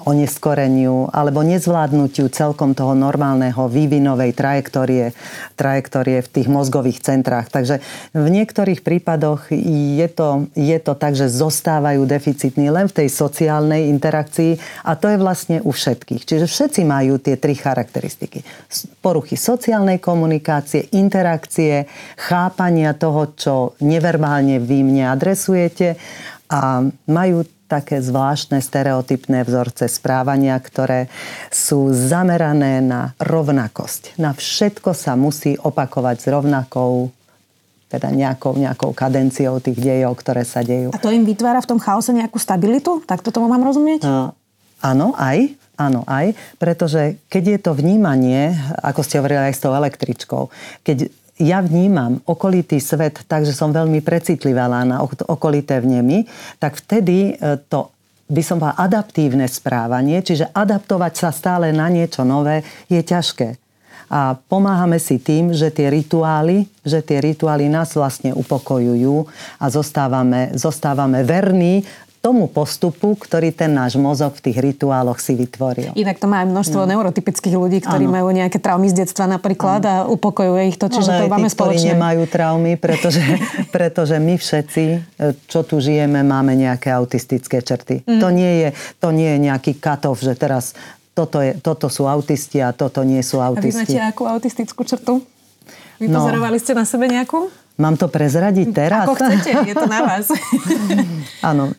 [0.05, 5.17] oneskoreniu alebo nezvládnutiu celkom toho normálneho vývinovej trajektórie,
[5.57, 7.49] trajektórie v tých mozgových centrách.
[7.49, 7.81] Takže
[8.13, 13.89] v niektorých prípadoch je to, je to tak, že zostávajú deficitní len v tej sociálnej
[13.89, 16.29] interakcii a to je vlastne u všetkých.
[16.29, 18.45] Čiže všetci majú tie tri charakteristiky.
[19.01, 21.89] Poruchy sociálnej komunikácie, interakcie,
[22.21, 25.97] chápania toho, čo neverbálne vy mne adresujete
[26.47, 31.11] a majú také zvláštne stereotypné vzorce správania, ktoré
[31.51, 34.19] sú zamerané na rovnakosť.
[34.19, 37.11] Na všetko sa musí opakovať s rovnakou
[37.87, 40.91] teda nejakou, nejakou kadenciou tých dejov, ktoré sa dejú.
[40.91, 42.99] A to im vytvára v tom chaose nejakú stabilitu?
[43.07, 44.03] Tak to tomu mám rozumieť?
[44.03, 44.35] Uh,
[44.83, 45.55] áno, aj.
[45.77, 46.35] Áno, aj.
[46.59, 50.51] Pretože keď je to vnímanie, ako ste hovorili aj s tou električkou,
[50.83, 56.25] keď ja vnímam okolitý svet tak, že som veľmi precitlivá na okolité vnemy,
[56.57, 57.93] tak vtedy e, to
[58.27, 63.61] by som bola adaptívne správanie, čiže adaptovať sa stále na niečo nové je ťažké.
[64.07, 69.27] A pomáhame si tým, že tie rituály, že tie rituály nás vlastne upokojujú
[69.59, 71.83] a zostávame, zostávame verní
[72.27, 75.95] tomu postupu, ktorý ten náš mozog v tých rituáloch si vytvoril.
[75.95, 76.91] Inak to má aj množstvo no.
[76.91, 78.19] neurotypických ľudí, ktorí ano.
[78.19, 79.87] majú nejaké traumy z detstva napríklad ano.
[79.87, 81.95] a upokojuje ich to, čiže Ale to máme tí, spoločne.
[81.95, 83.23] nemajú traumy, pretože,
[83.77, 84.85] pretože my všetci,
[85.47, 88.03] čo tu žijeme, máme nejaké autistické črty.
[88.03, 88.19] Mm.
[88.19, 90.75] To, nie je, to nie je nejaký katov, že teraz
[91.15, 93.71] toto, je, toto sú autisti a toto nie sú autisti.
[93.71, 95.23] A vy máte akú autistickú črtu?
[96.03, 96.63] Vypozorovali no.
[96.67, 97.55] ste na sebe nejakú?
[97.77, 99.05] Mám to prezradiť teraz?
[99.05, 100.33] Ako chcete, je to na vás.
[101.53, 101.77] Áno,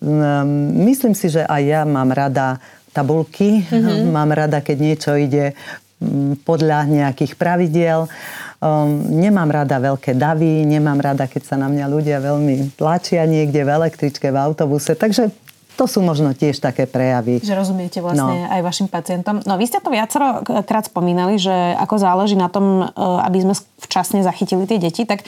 [0.85, 2.61] myslím si, že aj ja mám rada
[2.93, 4.13] tabulky, mm-hmm.
[4.13, 5.57] mám rada, keď niečo ide
[6.45, 8.05] podľa nejakých pravidiel.
[8.57, 13.61] Um, nemám rada veľké davy, nemám rada, keď sa na mňa ľudia veľmi tlačia niekde
[13.65, 14.97] v električke, v autobuse.
[14.97, 15.29] Takže
[15.77, 17.37] to sú možno tiež také prejavy.
[17.37, 18.49] Že rozumiete vlastne no.
[18.49, 19.45] aj vašim pacientom.
[19.45, 23.53] No vy ste to viacero krát spomínali, že ako záleží na tom, e, aby sme
[23.85, 25.21] včasne zachytili tie deti, tak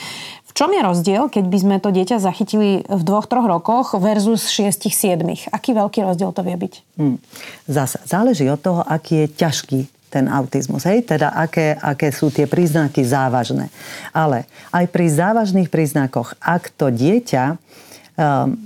[0.59, 4.91] čom je rozdiel, keď by sme to dieťa zachytili v dvoch, troch rokoch versus šiestich,
[4.91, 5.47] siedmých?
[5.55, 6.73] Aký veľký rozdiel to vie byť?
[6.99, 7.15] Hmm.
[7.63, 9.79] Zase záleží od toho, aký je ťažký
[10.11, 10.83] ten autizmus.
[10.83, 11.07] Hej?
[11.07, 13.71] Teda aké, aké sú tie príznaky závažné.
[14.11, 18.59] Ale aj pri závažných príznakoch, ak to dieťa um,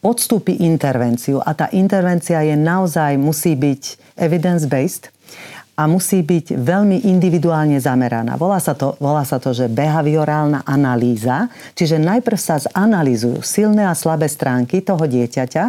[0.00, 5.12] podstúpi intervenciu a tá intervencia je naozaj, musí byť evidence-based
[5.80, 8.36] a musí byť veľmi individuálne zameraná.
[8.36, 13.96] Volá sa to, volá sa to že behaviorálna analýza, čiže najprv sa zanalýzujú silné a
[13.96, 15.64] slabé stránky toho dieťaťa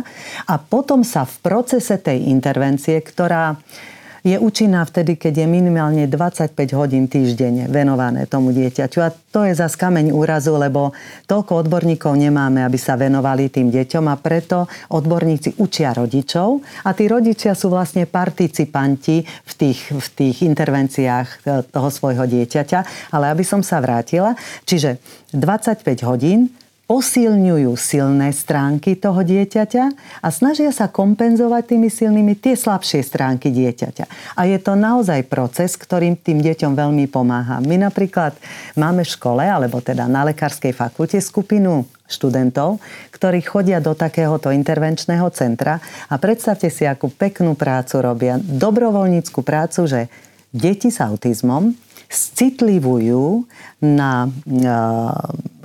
[0.51, 3.55] a potom sa v procese tej intervencie, ktorá
[4.21, 8.99] je účinná vtedy, keď je minimálne 25 hodín týždenne venované tomu dieťaťu.
[9.01, 10.93] A to je zase kameň úrazu, lebo
[11.25, 17.09] toľko odborníkov nemáme, aby sa venovali tým deťom a preto odborníci učia rodičov a tí
[17.09, 23.09] rodičia sú vlastne participanti v tých, v tých intervenciách e, toho svojho dieťaťa.
[23.17, 24.37] Ale aby som sa vrátila,
[24.69, 25.01] čiže
[25.33, 26.53] 25 hodín
[26.91, 29.85] posilňujú silné stránky toho dieťaťa
[30.19, 34.35] a snažia sa kompenzovať tými silnými tie slabšie stránky dieťaťa.
[34.35, 37.63] A je to naozaj proces, ktorým tým deťom veľmi pomáha.
[37.63, 38.35] My napríklad
[38.75, 42.83] máme v škole, alebo teda na lekárskej fakulte skupinu študentov,
[43.15, 45.79] ktorí chodia do takéhoto intervenčného centra
[46.11, 48.35] a predstavte si, akú peknú prácu robia.
[48.35, 50.11] Dobrovoľníckú prácu, že
[50.51, 51.71] deti s autizmom
[52.11, 53.47] citlivujú
[53.81, 54.27] na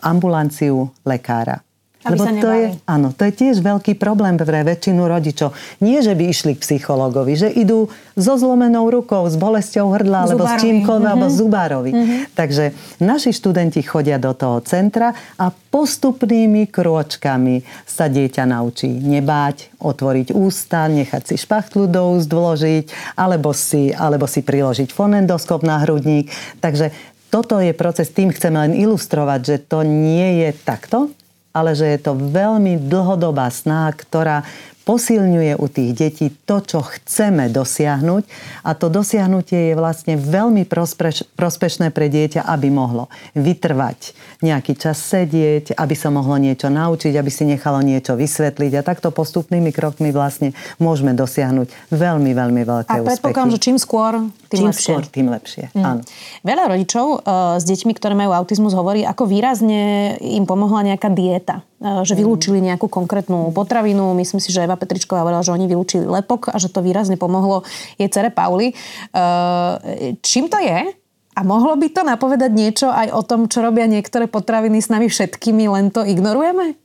[0.03, 1.66] ambulanciu lekára.
[2.07, 5.51] Aby Lebo to je, áno, to je tiež veľký problém pre väčšinu rodičov.
[5.83, 10.47] Nie, že by išli k psychologovi, že idú so zlomenou rukou, s bolesťou hrdla, alebo
[10.47, 11.19] s čímkoľvek, mm-hmm.
[11.19, 11.91] alebo zubárovi.
[11.91, 12.21] Mm-hmm.
[12.39, 12.65] Takže
[13.03, 20.87] naši študenti chodia do toho centra a postupnými krôčkami sa dieťa naučí nebáť, otvoriť ústa,
[20.87, 26.31] nechať si špachtlu do úst vložiť, alebo si, alebo si priložiť fonendoskop na hrudník.
[26.63, 26.95] Takže
[27.29, 31.11] toto je proces, tým chceme len ilustrovať, že to nie je takto,
[31.57, 34.45] ale že je to veľmi dlhodobá snaha, ktorá
[34.87, 38.23] posilňuje u tých detí to, čo chceme dosiahnuť
[38.63, 44.15] a to dosiahnutie je vlastne veľmi prospeš, prospešné pre dieťa, aby mohlo vytrvať
[44.47, 49.11] nejaký čas sedieť, aby sa mohlo niečo naučiť, aby si nechalo niečo vysvetliť a takto
[49.11, 53.03] postupnými krokmi vlastne môžeme dosiahnuť veľmi, veľmi veľké úspechy.
[53.03, 54.93] A predpokladám, že čím skôr, tým čím lepšie.
[54.95, 55.65] skôr, tým lepšie.
[55.75, 55.85] Mm.
[55.85, 56.03] Áno.
[56.43, 57.21] Veľa rodičov uh,
[57.59, 62.89] s deťmi, ktoré majú autizmus, hovorí, ako výrazne im pomohla nejaká dieta že vylúčili nejakú
[62.89, 64.17] konkrétnu potravinu.
[64.17, 67.69] Myslím si, že Eva Petričková hovorila, že oni vylúčili lepok a že to výrazne pomohlo
[68.01, 68.73] jej cere Pauli.
[70.25, 70.97] Čím to je?
[71.37, 75.13] A mohlo by to napovedať niečo aj o tom, čo robia niektoré potraviny s nami
[75.13, 76.81] všetkými, len to ignorujeme?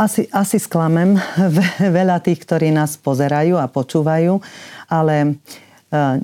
[0.00, 1.20] Asi, asi sklamem
[2.00, 4.40] veľa tých, ktorí nás pozerajú a počúvajú,
[4.88, 5.36] ale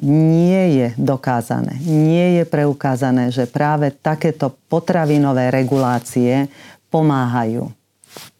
[0.04, 6.52] nie je dokázané, nie je preukázané, že práve takéto potravinové regulácie
[6.92, 7.72] pomáhajú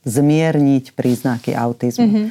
[0.05, 2.05] zmierniť príznaky autizmu.
[2.05, 2.27] Mm-hmm.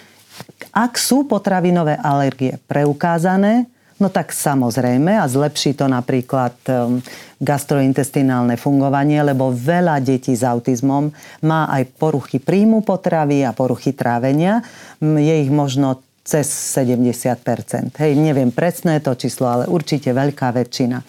[0.74, 3.66] Ak sú potravinové alergie preukázané,
[3.98, 6.54] no tak samozrejme a zlepší to napríklad
[7.42, 11.10] gastrointestinálne fungovanie, lebo veľa detí s autizmom
[11.42, 14.62] má aj poruchy príjmu potravy a poruchy trávenia.
[15.02, 16.48] Je ich možno cez
[16.80, 18.00] 70%.
[18.00, 21.04] Hej, neviem presné to číslo, ale určite veľká väčšina.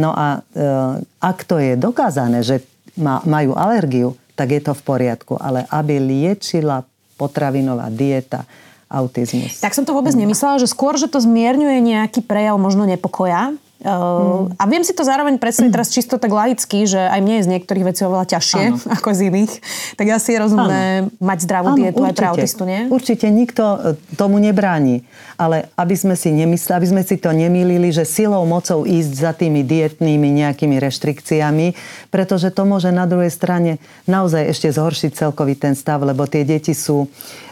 [0.00, 0.64] No a e,
[1.20, 2.64] ak to je dokázané, že
[2.96, 5.36] má, majú alergiu, tak je to v poriadku.
[5.36, 6.84] Ale aby liečila
[7.20, 8.44] potravinová dieta
[8.88, 9.60] autizmus.
[9.60, 14.58] Tak som to vôbec nemyslela, že skôr, že to zmierňuje nejaký prejav možno nepokoja, Mm.
[14.58, 17.50] A viem si to zároveň predstaviť teraz čisto tak laicky, že aj mne je z
[17.54, 18.76] niektorých vecí oveľa ťažšie ano.
[18.98, 19.52] ako z iných.
[19.94, 21.22] Tak asi je rozumné ano.
[21.22, 22.80] mať zdravú ano, dietu určite, aj pre autistu, nie?
[22.90, 23.78] Určite nikto e,
[24.18, 25.06] tomu nebráni.
[25.38, 29.30] Ale aby sme si, nemysl- aby sme si to nemýlili, že silou, mocou ísť za
[29.30, 31.78] tými dietnými nejakými reštrikciami,
[32.10, 33.78] pretože to môže na druhej strane
[34.10, 37.06] naozaj ešte zhoršiť celkový ten stav, lebo tie deti sú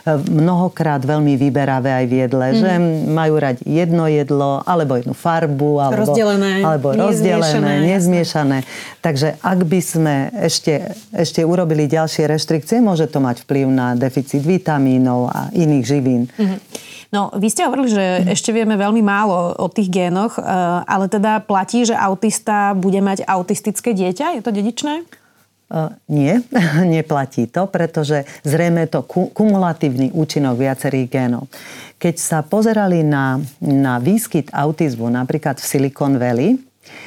[0.05, 2.57] mnohokrát veľmi vyberavé aj v jedle, mm.
[2.61, 2.71] že
[3.09, 8.69] majú rať jedno jedlo, alebo jednu farbu, alebo rozdelené, alebo rozdelené nezmiešané.
[9.01, 10.14] Takže ak by sme
[10.45, 16.29] ešte, ešte urobili ďalšie reštrikcie, môže to mať vplyv na deficit vitamínov a iných živín.
[16.37, 16.61] Mm-hmm.
[17.14, 20.45] No, vy ste hovorili, že ešte vieme veľmi málo o tých génoch, eh,
[20.85, 24.35] ale teda platí, že autista bude mať autistické dieťa?
[24.37, 25.24] Je to dedičné?
[26.07, 26.44] Nie,
[26.96, 29.00] neplatí to, pretože zrejme je to
[29.33, 31.48] kumulatívny účinok viacerých génov.
[31.96, 36.61] Keď sa pozerali na, na výskyt autizmu napríklad v Silicon Valley,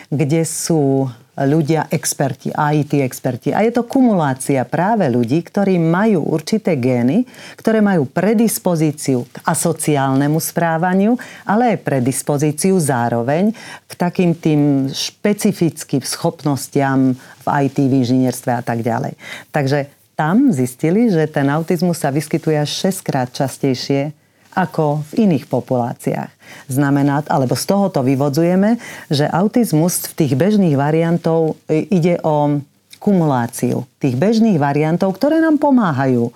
[0.10, 1.06] kde sú
[1.46, 3.54] ľudia experti, IT experti.
[3.54, 10.40] A je to kumulácia práve ľudí, ktorí majú určité gény, ktoré majú predispozíciu k asociálnemu
[10.42, 11.14] správaniu,
[11.46, 13.54] ale aj predispozíciu zároveň
[13.86, 19.14] k takým tým špecifickým schopnostiam v IT, v inžinierstve a tak ďalej.
[19.54, 24.10] Takže tam zistili, že ten autizmus sa vyskytuje až 6 krát častejšie
[24.58, 26.34] ako v iných populáciách.
[26.66, 28.82] Znamená, alebo z tohoto vyvodzujeme,
[29.14, 32.58] že autizmus v tých bežných variantov e, ide o
[32.98, 36.34] kumuláciu tých bežných variantov, ktoré nám pomáhajú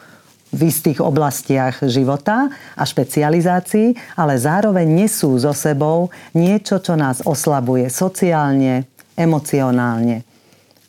[0.51, 7.87] v istých oblastiach života a špecializácií, ale zároveň nesú so sebou niečo, čo nás oslabuje
[7.89, 10.27] sociálne, emocionálne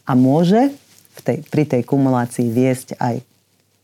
[0.02, 0.74] a môže
[1.14, 3.22] v tej, pri tej kumulácii viesť aj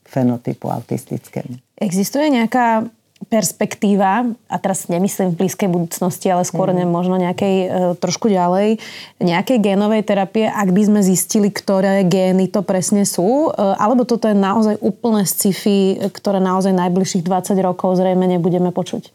[0.09, 1.63] fenotypu autistickému.
[1.79, 2.89] Existuje nejaká
[3.27, 6.87] perspektíva, a teraz nemyslím v blízkej budúcnosti, ale skôr mm.
[6.87, 8.79] možno nejakej e, trošku ďalej,
[9.19, 14.31] nejakej génovej terapie, ak by sme zistili, ktoré gény to presne sú, e, alebo toto
[14.31, 19.13] je naozaj úplné sci-fi, ktoré naozaj najbližších 20 rokov zrejme nebudeme počuť?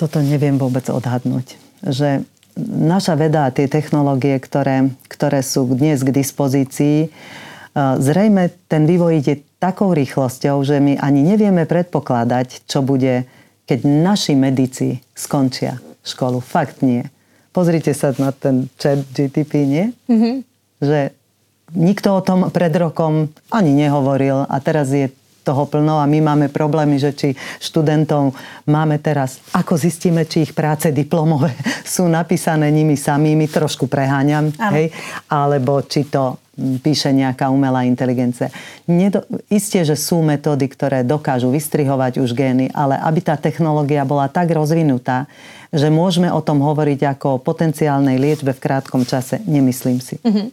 [0.00, 1.60] Toto neviem vôbec odhadnúť.
[1.84, 2.26] Že
[2.66, 7.08] naša veda a tie technológie, ktoré, ktoré sú dnes k dispozícii, e,
[8.02, 13.26] zrejme ten vývoj ide takou rýchlosťou, že my ani nevieme predpokladať, čo bude,
[13.66, 16.40] keď naši medici skončia školu.
[16.40, 17.04] Fakt nie.
[17.50, 19.84] Pozrite sa na ten chat GTP, nie?
[20.06, 20.34] Mm-hmm.
[20.78, 20.98] Že
[21.74, 25.10] nikto o tom pred rokom ani nehovoril a teraz je
[25.48, 28.36] toho plno a my máme problémy, že či študentov
[28.68, 31.56] máme teraz, ako zistíme, či ich práce diplomové
[31.96, 34.92] sú napísané nimi samými, trošku preháňam, hej,
[35.32, 36.36] alebo či to
[36.82, 38.50] píše nejaká umelá inteligencia.
[38.90, 44.26] Nedo, isté, že sú metódy, ktoré dokážu vystrihovať už gény, ale aby tá technológia bola
[44.26, 45.30] tak rozvinutá,
[45.68, 50.16] že môžeme o tom hovoriť ako o potenciálnej liečbe v krátkom čase, nemyslím si.
[50.24, 50.46] Mm-hmm.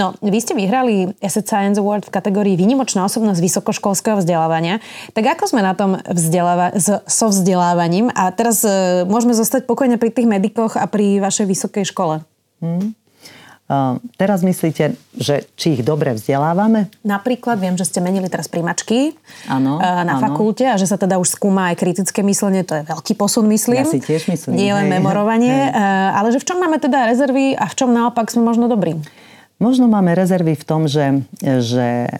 [0.00, 4.80] No, vy ste vyhrali Asset Science Award v kategórii Výnimočná osobnosť vysokoškolského vzdelávania.
[5.12, 6.72] Tak ako sme na tom vzdeláva-
[7.04, 8.08] so vzdelávaním?
[8.16, 12.24] A teraz e, môžeme zostať pokojne pri tých medikoch a pri vašej vysokej škole.
[12.64, 12.96] Mm.
[13.72, 16.92] Ehm, teraz myslíte, že či ich dobre vzdelávame?
[17.00, 19.16] Napríklad viem, že ste menili teraz primačky
[19.48, 20.22] ano, eh, na ano.
[20.28, 23.88] fakulte a že sa teda už skúma aj kritické myslenie, to je veľký posun, myslím.
[23.88, 24.60] Ja si tiež myslím.
[24.60, 25.72] Nie len memorovanie, hej.
[25.72, 29.00] Eh, ale že v čom máme teda rezervy a v čom naopak sme možno dobrí?
[29.56, 32.10] Možno máme rezervy v tom, že, že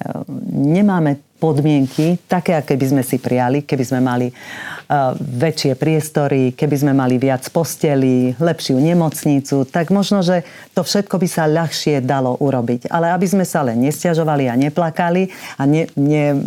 [0.54, 6.76] nemáme podmienky, také, aké by sme si prijali, keby sme mali uh, väčšie priestory, keby
[6.78, 12.38] sme mali viac postelí, lepšiu nemocnicu, tak možno, že to všetko by sa ľahšie dalo
[12.38, 12.86] urobiť.
[12.94, 16.38] Ale aby sme sa len nestiažovali a neplakali a ne, ne,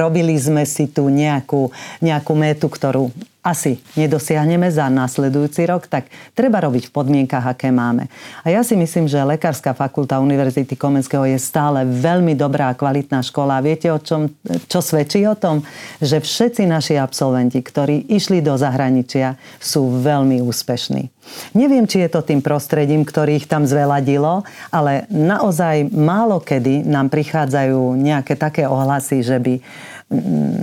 [0.00, 1.68] robili sme si tu nejakú,
[2.00, 3.12] nejakú métu, ktorú
[3.48, 8.10] asi nedosiahneme za následujúci rok, tak treba robiť v podmienkach, aké máme.
[8.44, 13.24] A ja si myslím, že Lekárska fakulta Univerzity Komenského je stále veľmi dobrá a kvalitná
[13.24, 13.64] škola.
[13.64, 14.28] Viete, o čom,
[14.70, 15.66] čo svedčí o tom?
[16.00, 21.10] Že všetci naši absolventi, ktorí išli do zahraničia, sú veľmi úspešní.
[21.52, 27.12] Neviem, či je to tým prostredím, ktorý ich tam zveladilo, ale naozaj málo kedy nám
[27.12, 29.54] prichádzajú nejaké také ohlasy, že by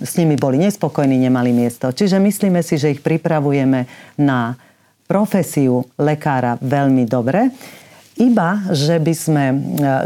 [0.02, 1.94] s nimi boli nespokojní, nemali miesto.
[1.94, 3.86] Čiže myslíme si, že ich pripravujeme
[4.18, 4.58] na
[5.06, 7.54] profesiu lekára veľmi dobre.
[8.16, 9.46] Iba, že, by sme,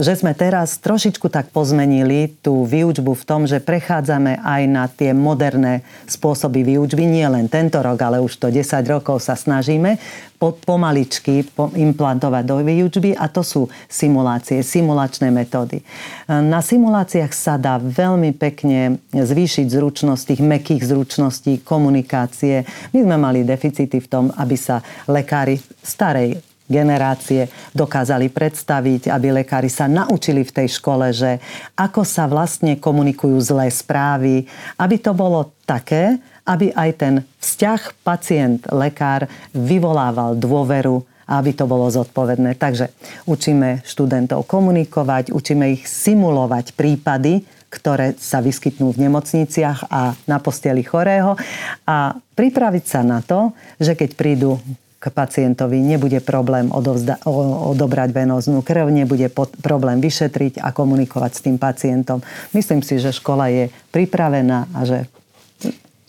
[0.02, 5.14] že sme teraz trošičku tak pozmenili tú výučbu v tom, že prechádzame aj na tie
[5.14, 7.06] moderné spôsoby výučby.
[7.06, 10.02] Nie len tento rok, ale už to 10 rokov sa snažíme
[10.42, 11.46] pomaličky
[11.78, 15.86] implantovať do výučby a to sú simulácie, simulačné metódy.
[16.26, 22.66] Na simuláciách sa dá veľmi pekne zvýšiť zručnosť tých mekých zručností, komunikácie.
[22.90, 29.68] My sme mali deficity v tom, aby sa lekári starej generácie dokázali predstaviť, aby lekári
[29.68, 31.42] sa naučili v tej škole, že
[31.74, 34.46] ako sa vlastne komunikujú zlé správy,
[34.78, 41.86] aby to bolo také, aby aj ten vzťah pacient-lekár vyvolával dôveru a aby to bolo
[41.90, 42.58] zodpovedné.
[42.58, 42.90] Takže
[43.30, 50.82] učíme študentov komunikovať, učíme ich simulovať prípady, ktoré sa vyskytnú v nemocniciach a na posteli
[50.82, 51.38] chorého
[51.86, 54.58] a pripraviť sa na to, že keď prídu
[55.00, 57.24] k pacientovi, nebude problém odovzda-
[57.72, 62.20] odobrať venóznú krv, nebude pod- problém vyšetriť a komunikovať s tým pacientom.
[62.52, 65.08] Myslím si, že škola je pripravená a že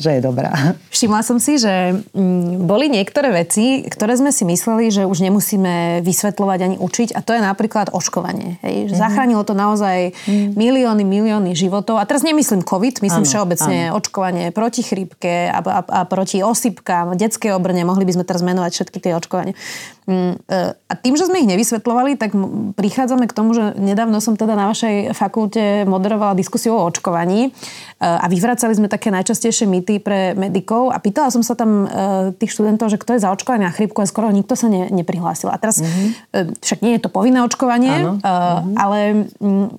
[0.00, 0.48] že je dobrá.
[0.96, 6.00] Všimla som si, že mm, boli niektoré veci, ktoré sme si mysleli, že už nemusíme
[6.00, 8.56] vysvetľovať ani učiť a to je napríklad oškovanie.
[8.64, 8.88] Hej?
[8.88, 8.96] Mm-hmm.
[8.96, 10.56] Zachránilo to naozaj mm.
[10.56, 12.00] milióny, milióny životov.
[12.00, 14.00] A teraz nemyslím COVID, myslím ano, všeobecne ano.
[14.00, 18.72] očkovanie proti chrípke a, a, a proti osypkám, detské obrne, mohli by sme teraz menovať
[18.72, 19.52] všetky tie očkovanie.
[20.08, 20.42] Mm,
[20.90, 22.32] a tým, že sme ich nevysvetľovali, tak
[22.74, 27.52] prichádzame k tomu, že nedávno som teda na vašej fakulte moderovala diskusiu o očkovaní
[28.00, 32.56] a vyvracali sme také najčastejšie mýty pre medikov a pýtala som sa tam e, tých
[32.56, 35.52] študentov, že kto je za očkovanie na chrípku a skoro nikto sa ne, neprihlásil.
[35.52, 36.56] A teraz mm-hmm.
[36.64, 38.12] však nie je to povinné očkovanie, Áno.
[38.16, 38.74] Mm-hmm.
[38.80, 38.98] ale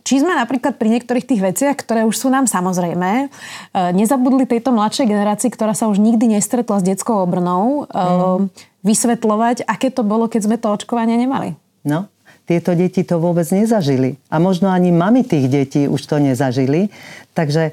[0.06, 3.34] či sme napríklad pri niektorých tých veciach, ktoré už sú nám samozrejme,
[3.74, 9.94] nezabudli tejto mladšej generácii, ktorá sa už nikdy nestretla s detskou obrnou, mm vysvetľovať, aké
[9.94, 11.54] to bolo, keď sme to očkovanie nemali.
[11.82, 12.10] No,
[12.52, 14.20] tieto deti to vôbec nezažili.
[14.28, 16.92] A možno ani mami tých detí už to nezažili.
[17.32, 17.72] Takže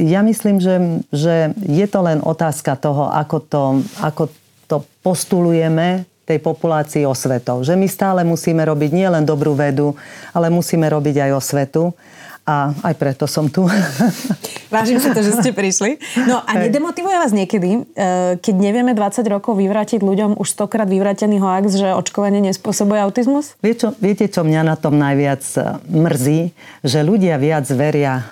[0.00, 3.62] ja myslím, že, že je to len otázka toho, ako to,
[4.00, 4.32] ako
[4.64, 7.68] to postulujeme tej populácii osvetov.
[7.68, 9.92] Že my stále musíme robiť nielen dobrú vedu,
[10.32, 11.92] ale musíme robiť aj osvetu
[12.44, 13.64] a aj preto som tu.
[14.74, 15.96] Vážim si to, že ste prišli.
[16.28, 21.40] No a nedemotivuje vás niekedy, e, keď nevieme 20 rokov vyvrátiť ľuďom už stokrát vyvrátený
[21.40, 23.56] hoax, že očkovanie nespôsobuje autizmus?
[23.64, 26.40] Vie čo, viete, čo mňa na tom najviac e, mrzí?
[26.84, 28.28] Že ľudia viac veria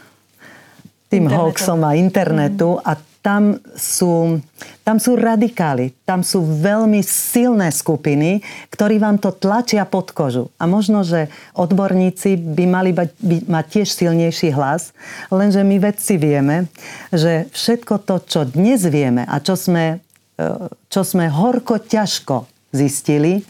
[1.08, 1.40] tým internetu.
[1.40, 2.84] hoaxom a internetu mm.
[2.84, 2.92] a
[3.22, 4.42] tam sú,
[4.82, 8.42] tam sú radikáli, tam sú veľmi silné skupiny,
[8.74, 10.50] ktorí vám to tlačia pod kožu.
[10.58, 14.90] A možno, že odborníci by mali by, by, mať tiež silnejší hlas,
[15.30, 16.66] lenže my vedci vieme,
[17.14, 20.02] že všetko to, čo dnes vieme a čo sme,
[20.34, 20.46] e,
[20.90, 23.42] čo sme horko ťažko zistili e,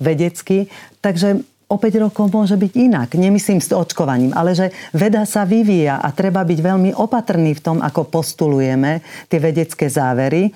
[0.00, 0.72] vedecky,
[1.04, 3.14] takže o 5 rokov môže byť inak.
[3.14, 7.78] Nemyslím s očkovaním, ale že veda sa vyvíja a treba byť veľmi opatrný v tom,
[7.78, 9.00] ako postulujeme
[9.30, 10.50] tie vedecké závery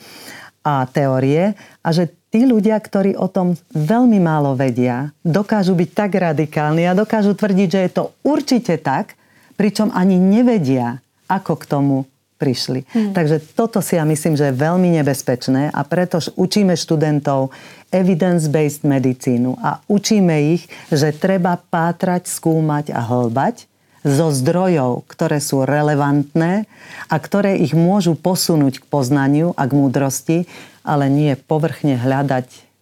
[0.67, 1.55] a teórie
[1.85, 6.99] a že tí ľudia, ktorí o tom veľmi málo vedia, dokážu byť tak radikálni a
[6.99, 9.15] dokážu tvrdiť, že je to určite tak,
[9.55, 10.99] pričom ani nevedia,
[11.31, 11.97] ako k tomu
[12.35, 12.83] prišli.
[12.91, 13.15] Hmm.
[13.15, 17.55] Takže toto si ja myslím, že je veľmi nebezpečné a preto učíme študentov
[17.95, 23.71] evidence-based medicínu a učíme ich, že treba pátrať, skúmať a hlbať
[24.03, 26.67] zo zdrojov, ktoré sú relevantné
[27.09, 30.39] a ktoré ich môžu posunúť k poznaniu a k múdrosti,
[30.85, 32.74] ale nie povrchne hľadať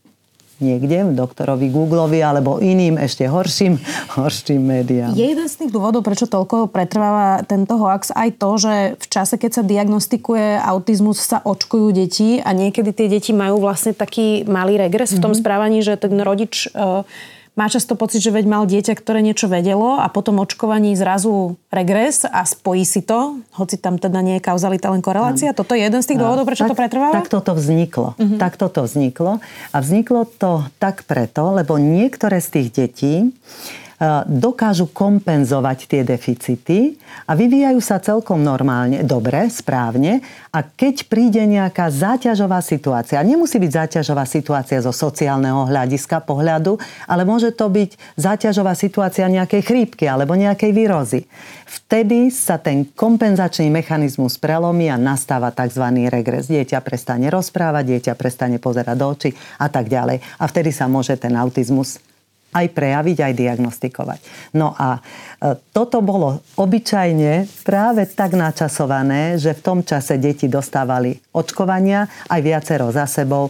[0.63, 3.77] niekde, doktorovi Googlovi alebo iným ešte horším,
[4.17, 5.13] horším médiám.
[5.13, 9.35] Je jeden z tých dôvodov, prečo toľko pretrváva tento hoax aj to, že v čase,
[9.37, 14.79] keď sa diagnostikuje autizmus, sa očkujú deti a niekedy tie deti majú vlastne taký malý
[14.79, 15.21] regres mm-hmm.
[15.21, 15.41] v tom mhm.
[15.43, 17.03] správaní, že ten rodič uh,
[17.53, 22.25] má často pocit, že veď mal dieťa, ktoré niečo vedelo a potom očkovaní zrazu regres
[22.25, 25.53] a spojí si to, hoci tam teda nie je kauzalita, len korelácia.
[25.53, 27.13] Toto je jeden z tých dôvodov, prečo tak, to pretrváva?
[27.13, 28.17] Tak toto vzniklo.
[28.17, 28.41] Uh-huh.
[28.41, 29.45] Tak toto vzniklo.
[29.69, 33.15] A vzniklo to tak preto, lebo niektoré z tých detí
[34.27, 36.99] dokážu kompenzovať tie deficity
[37.31, 40.19] a vyvíjajú sa celkom normálne, dobre, správne.
[40.51, 47.23] A keď príde nejaká záťažová situácia, nemusí byť záťažová situácia zo sociálneho hľadiska pohľadu, ale
[47.23, 51.21] môže to byť záťažová situácia nejakej chrípky alebo nejakej výrozy.
[51.65, 56.11] Vtedy sa ten kompenzačný mechanizmus prelomí a nastáva tzv.
[56.11, 56.51] regres.
[56.51, 59.31] Dieťa prestane rozprávať, dieťa prestane pozerať do očí
[59.63, 60.21] a tak ďalej.
[60.43, 62.03] A vtedy sa môže ten autizmus
[62.53, 64.21] aj prejaviť, aj diagnostikovať.
[64.61, 65.01] No a e,
[65.73, 72.93] toto bolo obyčajne práve tak načasované, že v tom čase deti dostávali očkovania aj viacero
[72.93, 73.49] za sebou.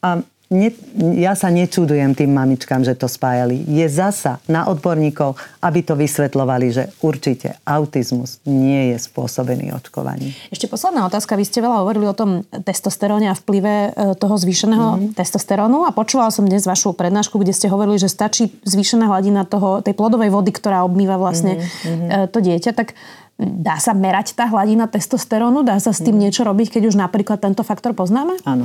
[0.00, 0.70] A ne,
[1.18, 3.66] ja sa nečudujem tým mamičkám, že to spájali.
[3.66, 10.30] Je zasa na odborníkov, aby to vysvetlovali, že určite autizmus nie je spôsobený očkovaním.
[10.54, 11.34] Ešte posledná otázka.
[11.34, 15.12] Vy ste veľa hovorili o tom testosteróne a vplyve e, toho zvýšeného mm-hmm.
[15.18, 19.82] testosterónu a počúvala som dnes vašu prednášku, kde ste hovorili, že stačí zvýšená hladina toho,
[19.82, 22.30] tej plodovej vody, ktorá obmýva vlastne mm-hmm.
[22.30, 22.72] to dieťa.
[22.74, 22.94] Tak
[23.36, 25.60] Dá sa merať tá hladina testosterónu?
[25.60, 26.22] Dá sa s tým mhm.
[26.24, 28.40] niečo robiť, keď už napríklad tento faktor poznáme?
[28.48, 28.64] Áno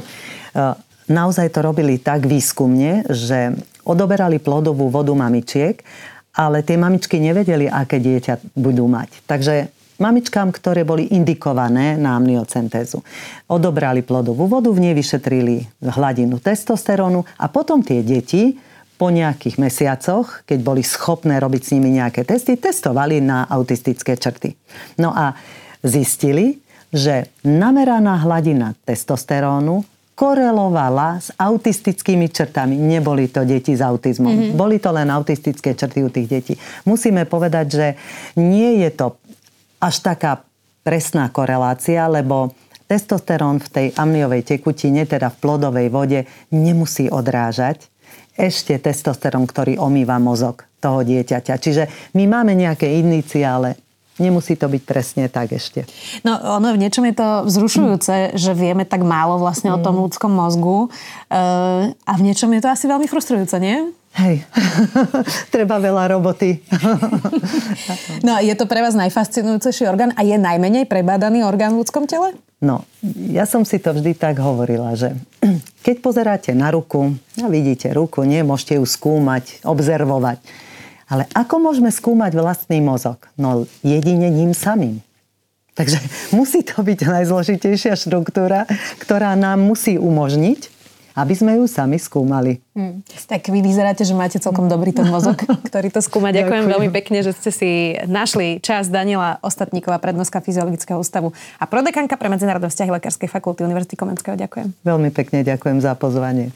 [1.11, 3.53] naozaj to robili tak výskumne, že
[3.83, 5.83] odoberali plodovú vodu mamičiek,
[6.31, 9.27] ale tie mamičky nevedeli, aké dieťa budú mať.
[9.27, 9.67] Takže
[9.99, 13.03] mamičkám, ktoré boli indikované na amniocentézu.
[13.51, 18.55] Odobrali plodovú vodu, v nej vyšetrili hladinu testosterónu a potom tie deti
[18.95, 24.55] po nejakých mesiacoch, keď boli schopné robiť s nimi nejaké testy, testovali na autistické črty.
[25.01, 25.33] No a
[25.81, 26.61] zistili,
[26.93, 29.90] že nameraná hladina testosterónu
[30.21, 32.77] korelovala s autistickými črtami.
[32.77, 34.29] Neboli to deti s autizmom.
[34.29, 34.53] Mm-hmm.
[34.53, 36.53] Boli to len autistické črty u tých detí.
[36.85, 37.87] Musíme povedať, že
[38.37, 39.17] nie je to
[39.81, 40.45] až taká
[40.85, 42.53] presná korelácia, lebo
[42.85, 47.89] testosterón v tej amniovej tekutine, teda v plodovej vode, nemusí odrážať
[48.37, 51.53] ešte testosterón, ktorý omýva mozog toho dieťaťa.
[51.57, 53.73] Čiže my máme nejaké iniciále,
[54.19, 55.87] Nemusí to byť presne tak ešte.
[56.27, 58.35] No ono v niečom je to vzrušujúce, mm.
[58.35, 59.75] že vieme tak málo vlastne mm.
[59.75, 60.01] o tom mm.
[60.03, 60.91] ľudskom mozgu.
[61.31, 63.87] Uh, a v niečom je to asi veľmi frustrujúce, nie?
[64.11, 64.43] Hej,
[65.55, 66.59] treba veľa roboty.
[68.27, 72.35] no je to pre vás najfascinujúcejší orgán a je najmenej prebádaný orgán v ľudskom tele?
[72.59, 72.85] No,
[73.31, 75.15] ja som si to vždy tak hovorila, že
[75.87, 80.43] keď pozeráte na ruku a vidíte ruku, nie, môžete ju skúmať, obzervovať
[81.11, 83.27] ale ako môžeme skúmať vlastný mozog?
[83.35, 85.03] No jedine ním samým.
[85.75, 85.99] Takže
[86.39, 88.63] musí to byť najzložitejšia štruktúra,
[89.03, 90.71] ktorá nám musí umožniť,
[91.11, 92.63] aby sme ju sami skúmali.
[92.71, 93.03] Hmm.
[93.27, 95.35] Tak vy vyzeráte, že máte celkom dobrý ten mozog,
[95.67, 96.31] ktorý to skúma.
[96.31, 97.69] Ďakujem, Ďakujem veľmi pekne, že ste si
[98.07, 103.99] našli čas Daniela Ostatníková, prednostka Fyziologického ústavu a prodekanka pre medzinárodné vzťahy Lekárskej fakulty Univerzity
[103.99, 104.39] Komenského.
[104.39, 104.87] Ďakujem.
[104.87, 106.55] Veľmi pekne ďakujem za pozvanie.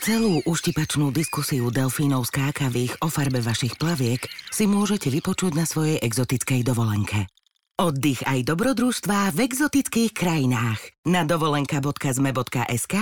[0.00, 6.64] Celú uštipačnú diskusiu delfínov skákavých o farbe vašich plaviek si môžete vypočuť na svojej exotickej
[6.64, 7.28] dovolenke.
[7.76, 10.80] Oddych aj dobrodružstvá v exotických krajinách.
[11.04, 12.96] Na dovolenka.zme.sk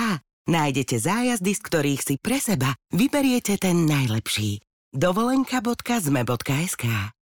[0.51, 4.59] nájdete zájazdy, z ktorých si pre seba vyberiete ten najlepší.
[4.91, 7.15] dovolenka.zme.sk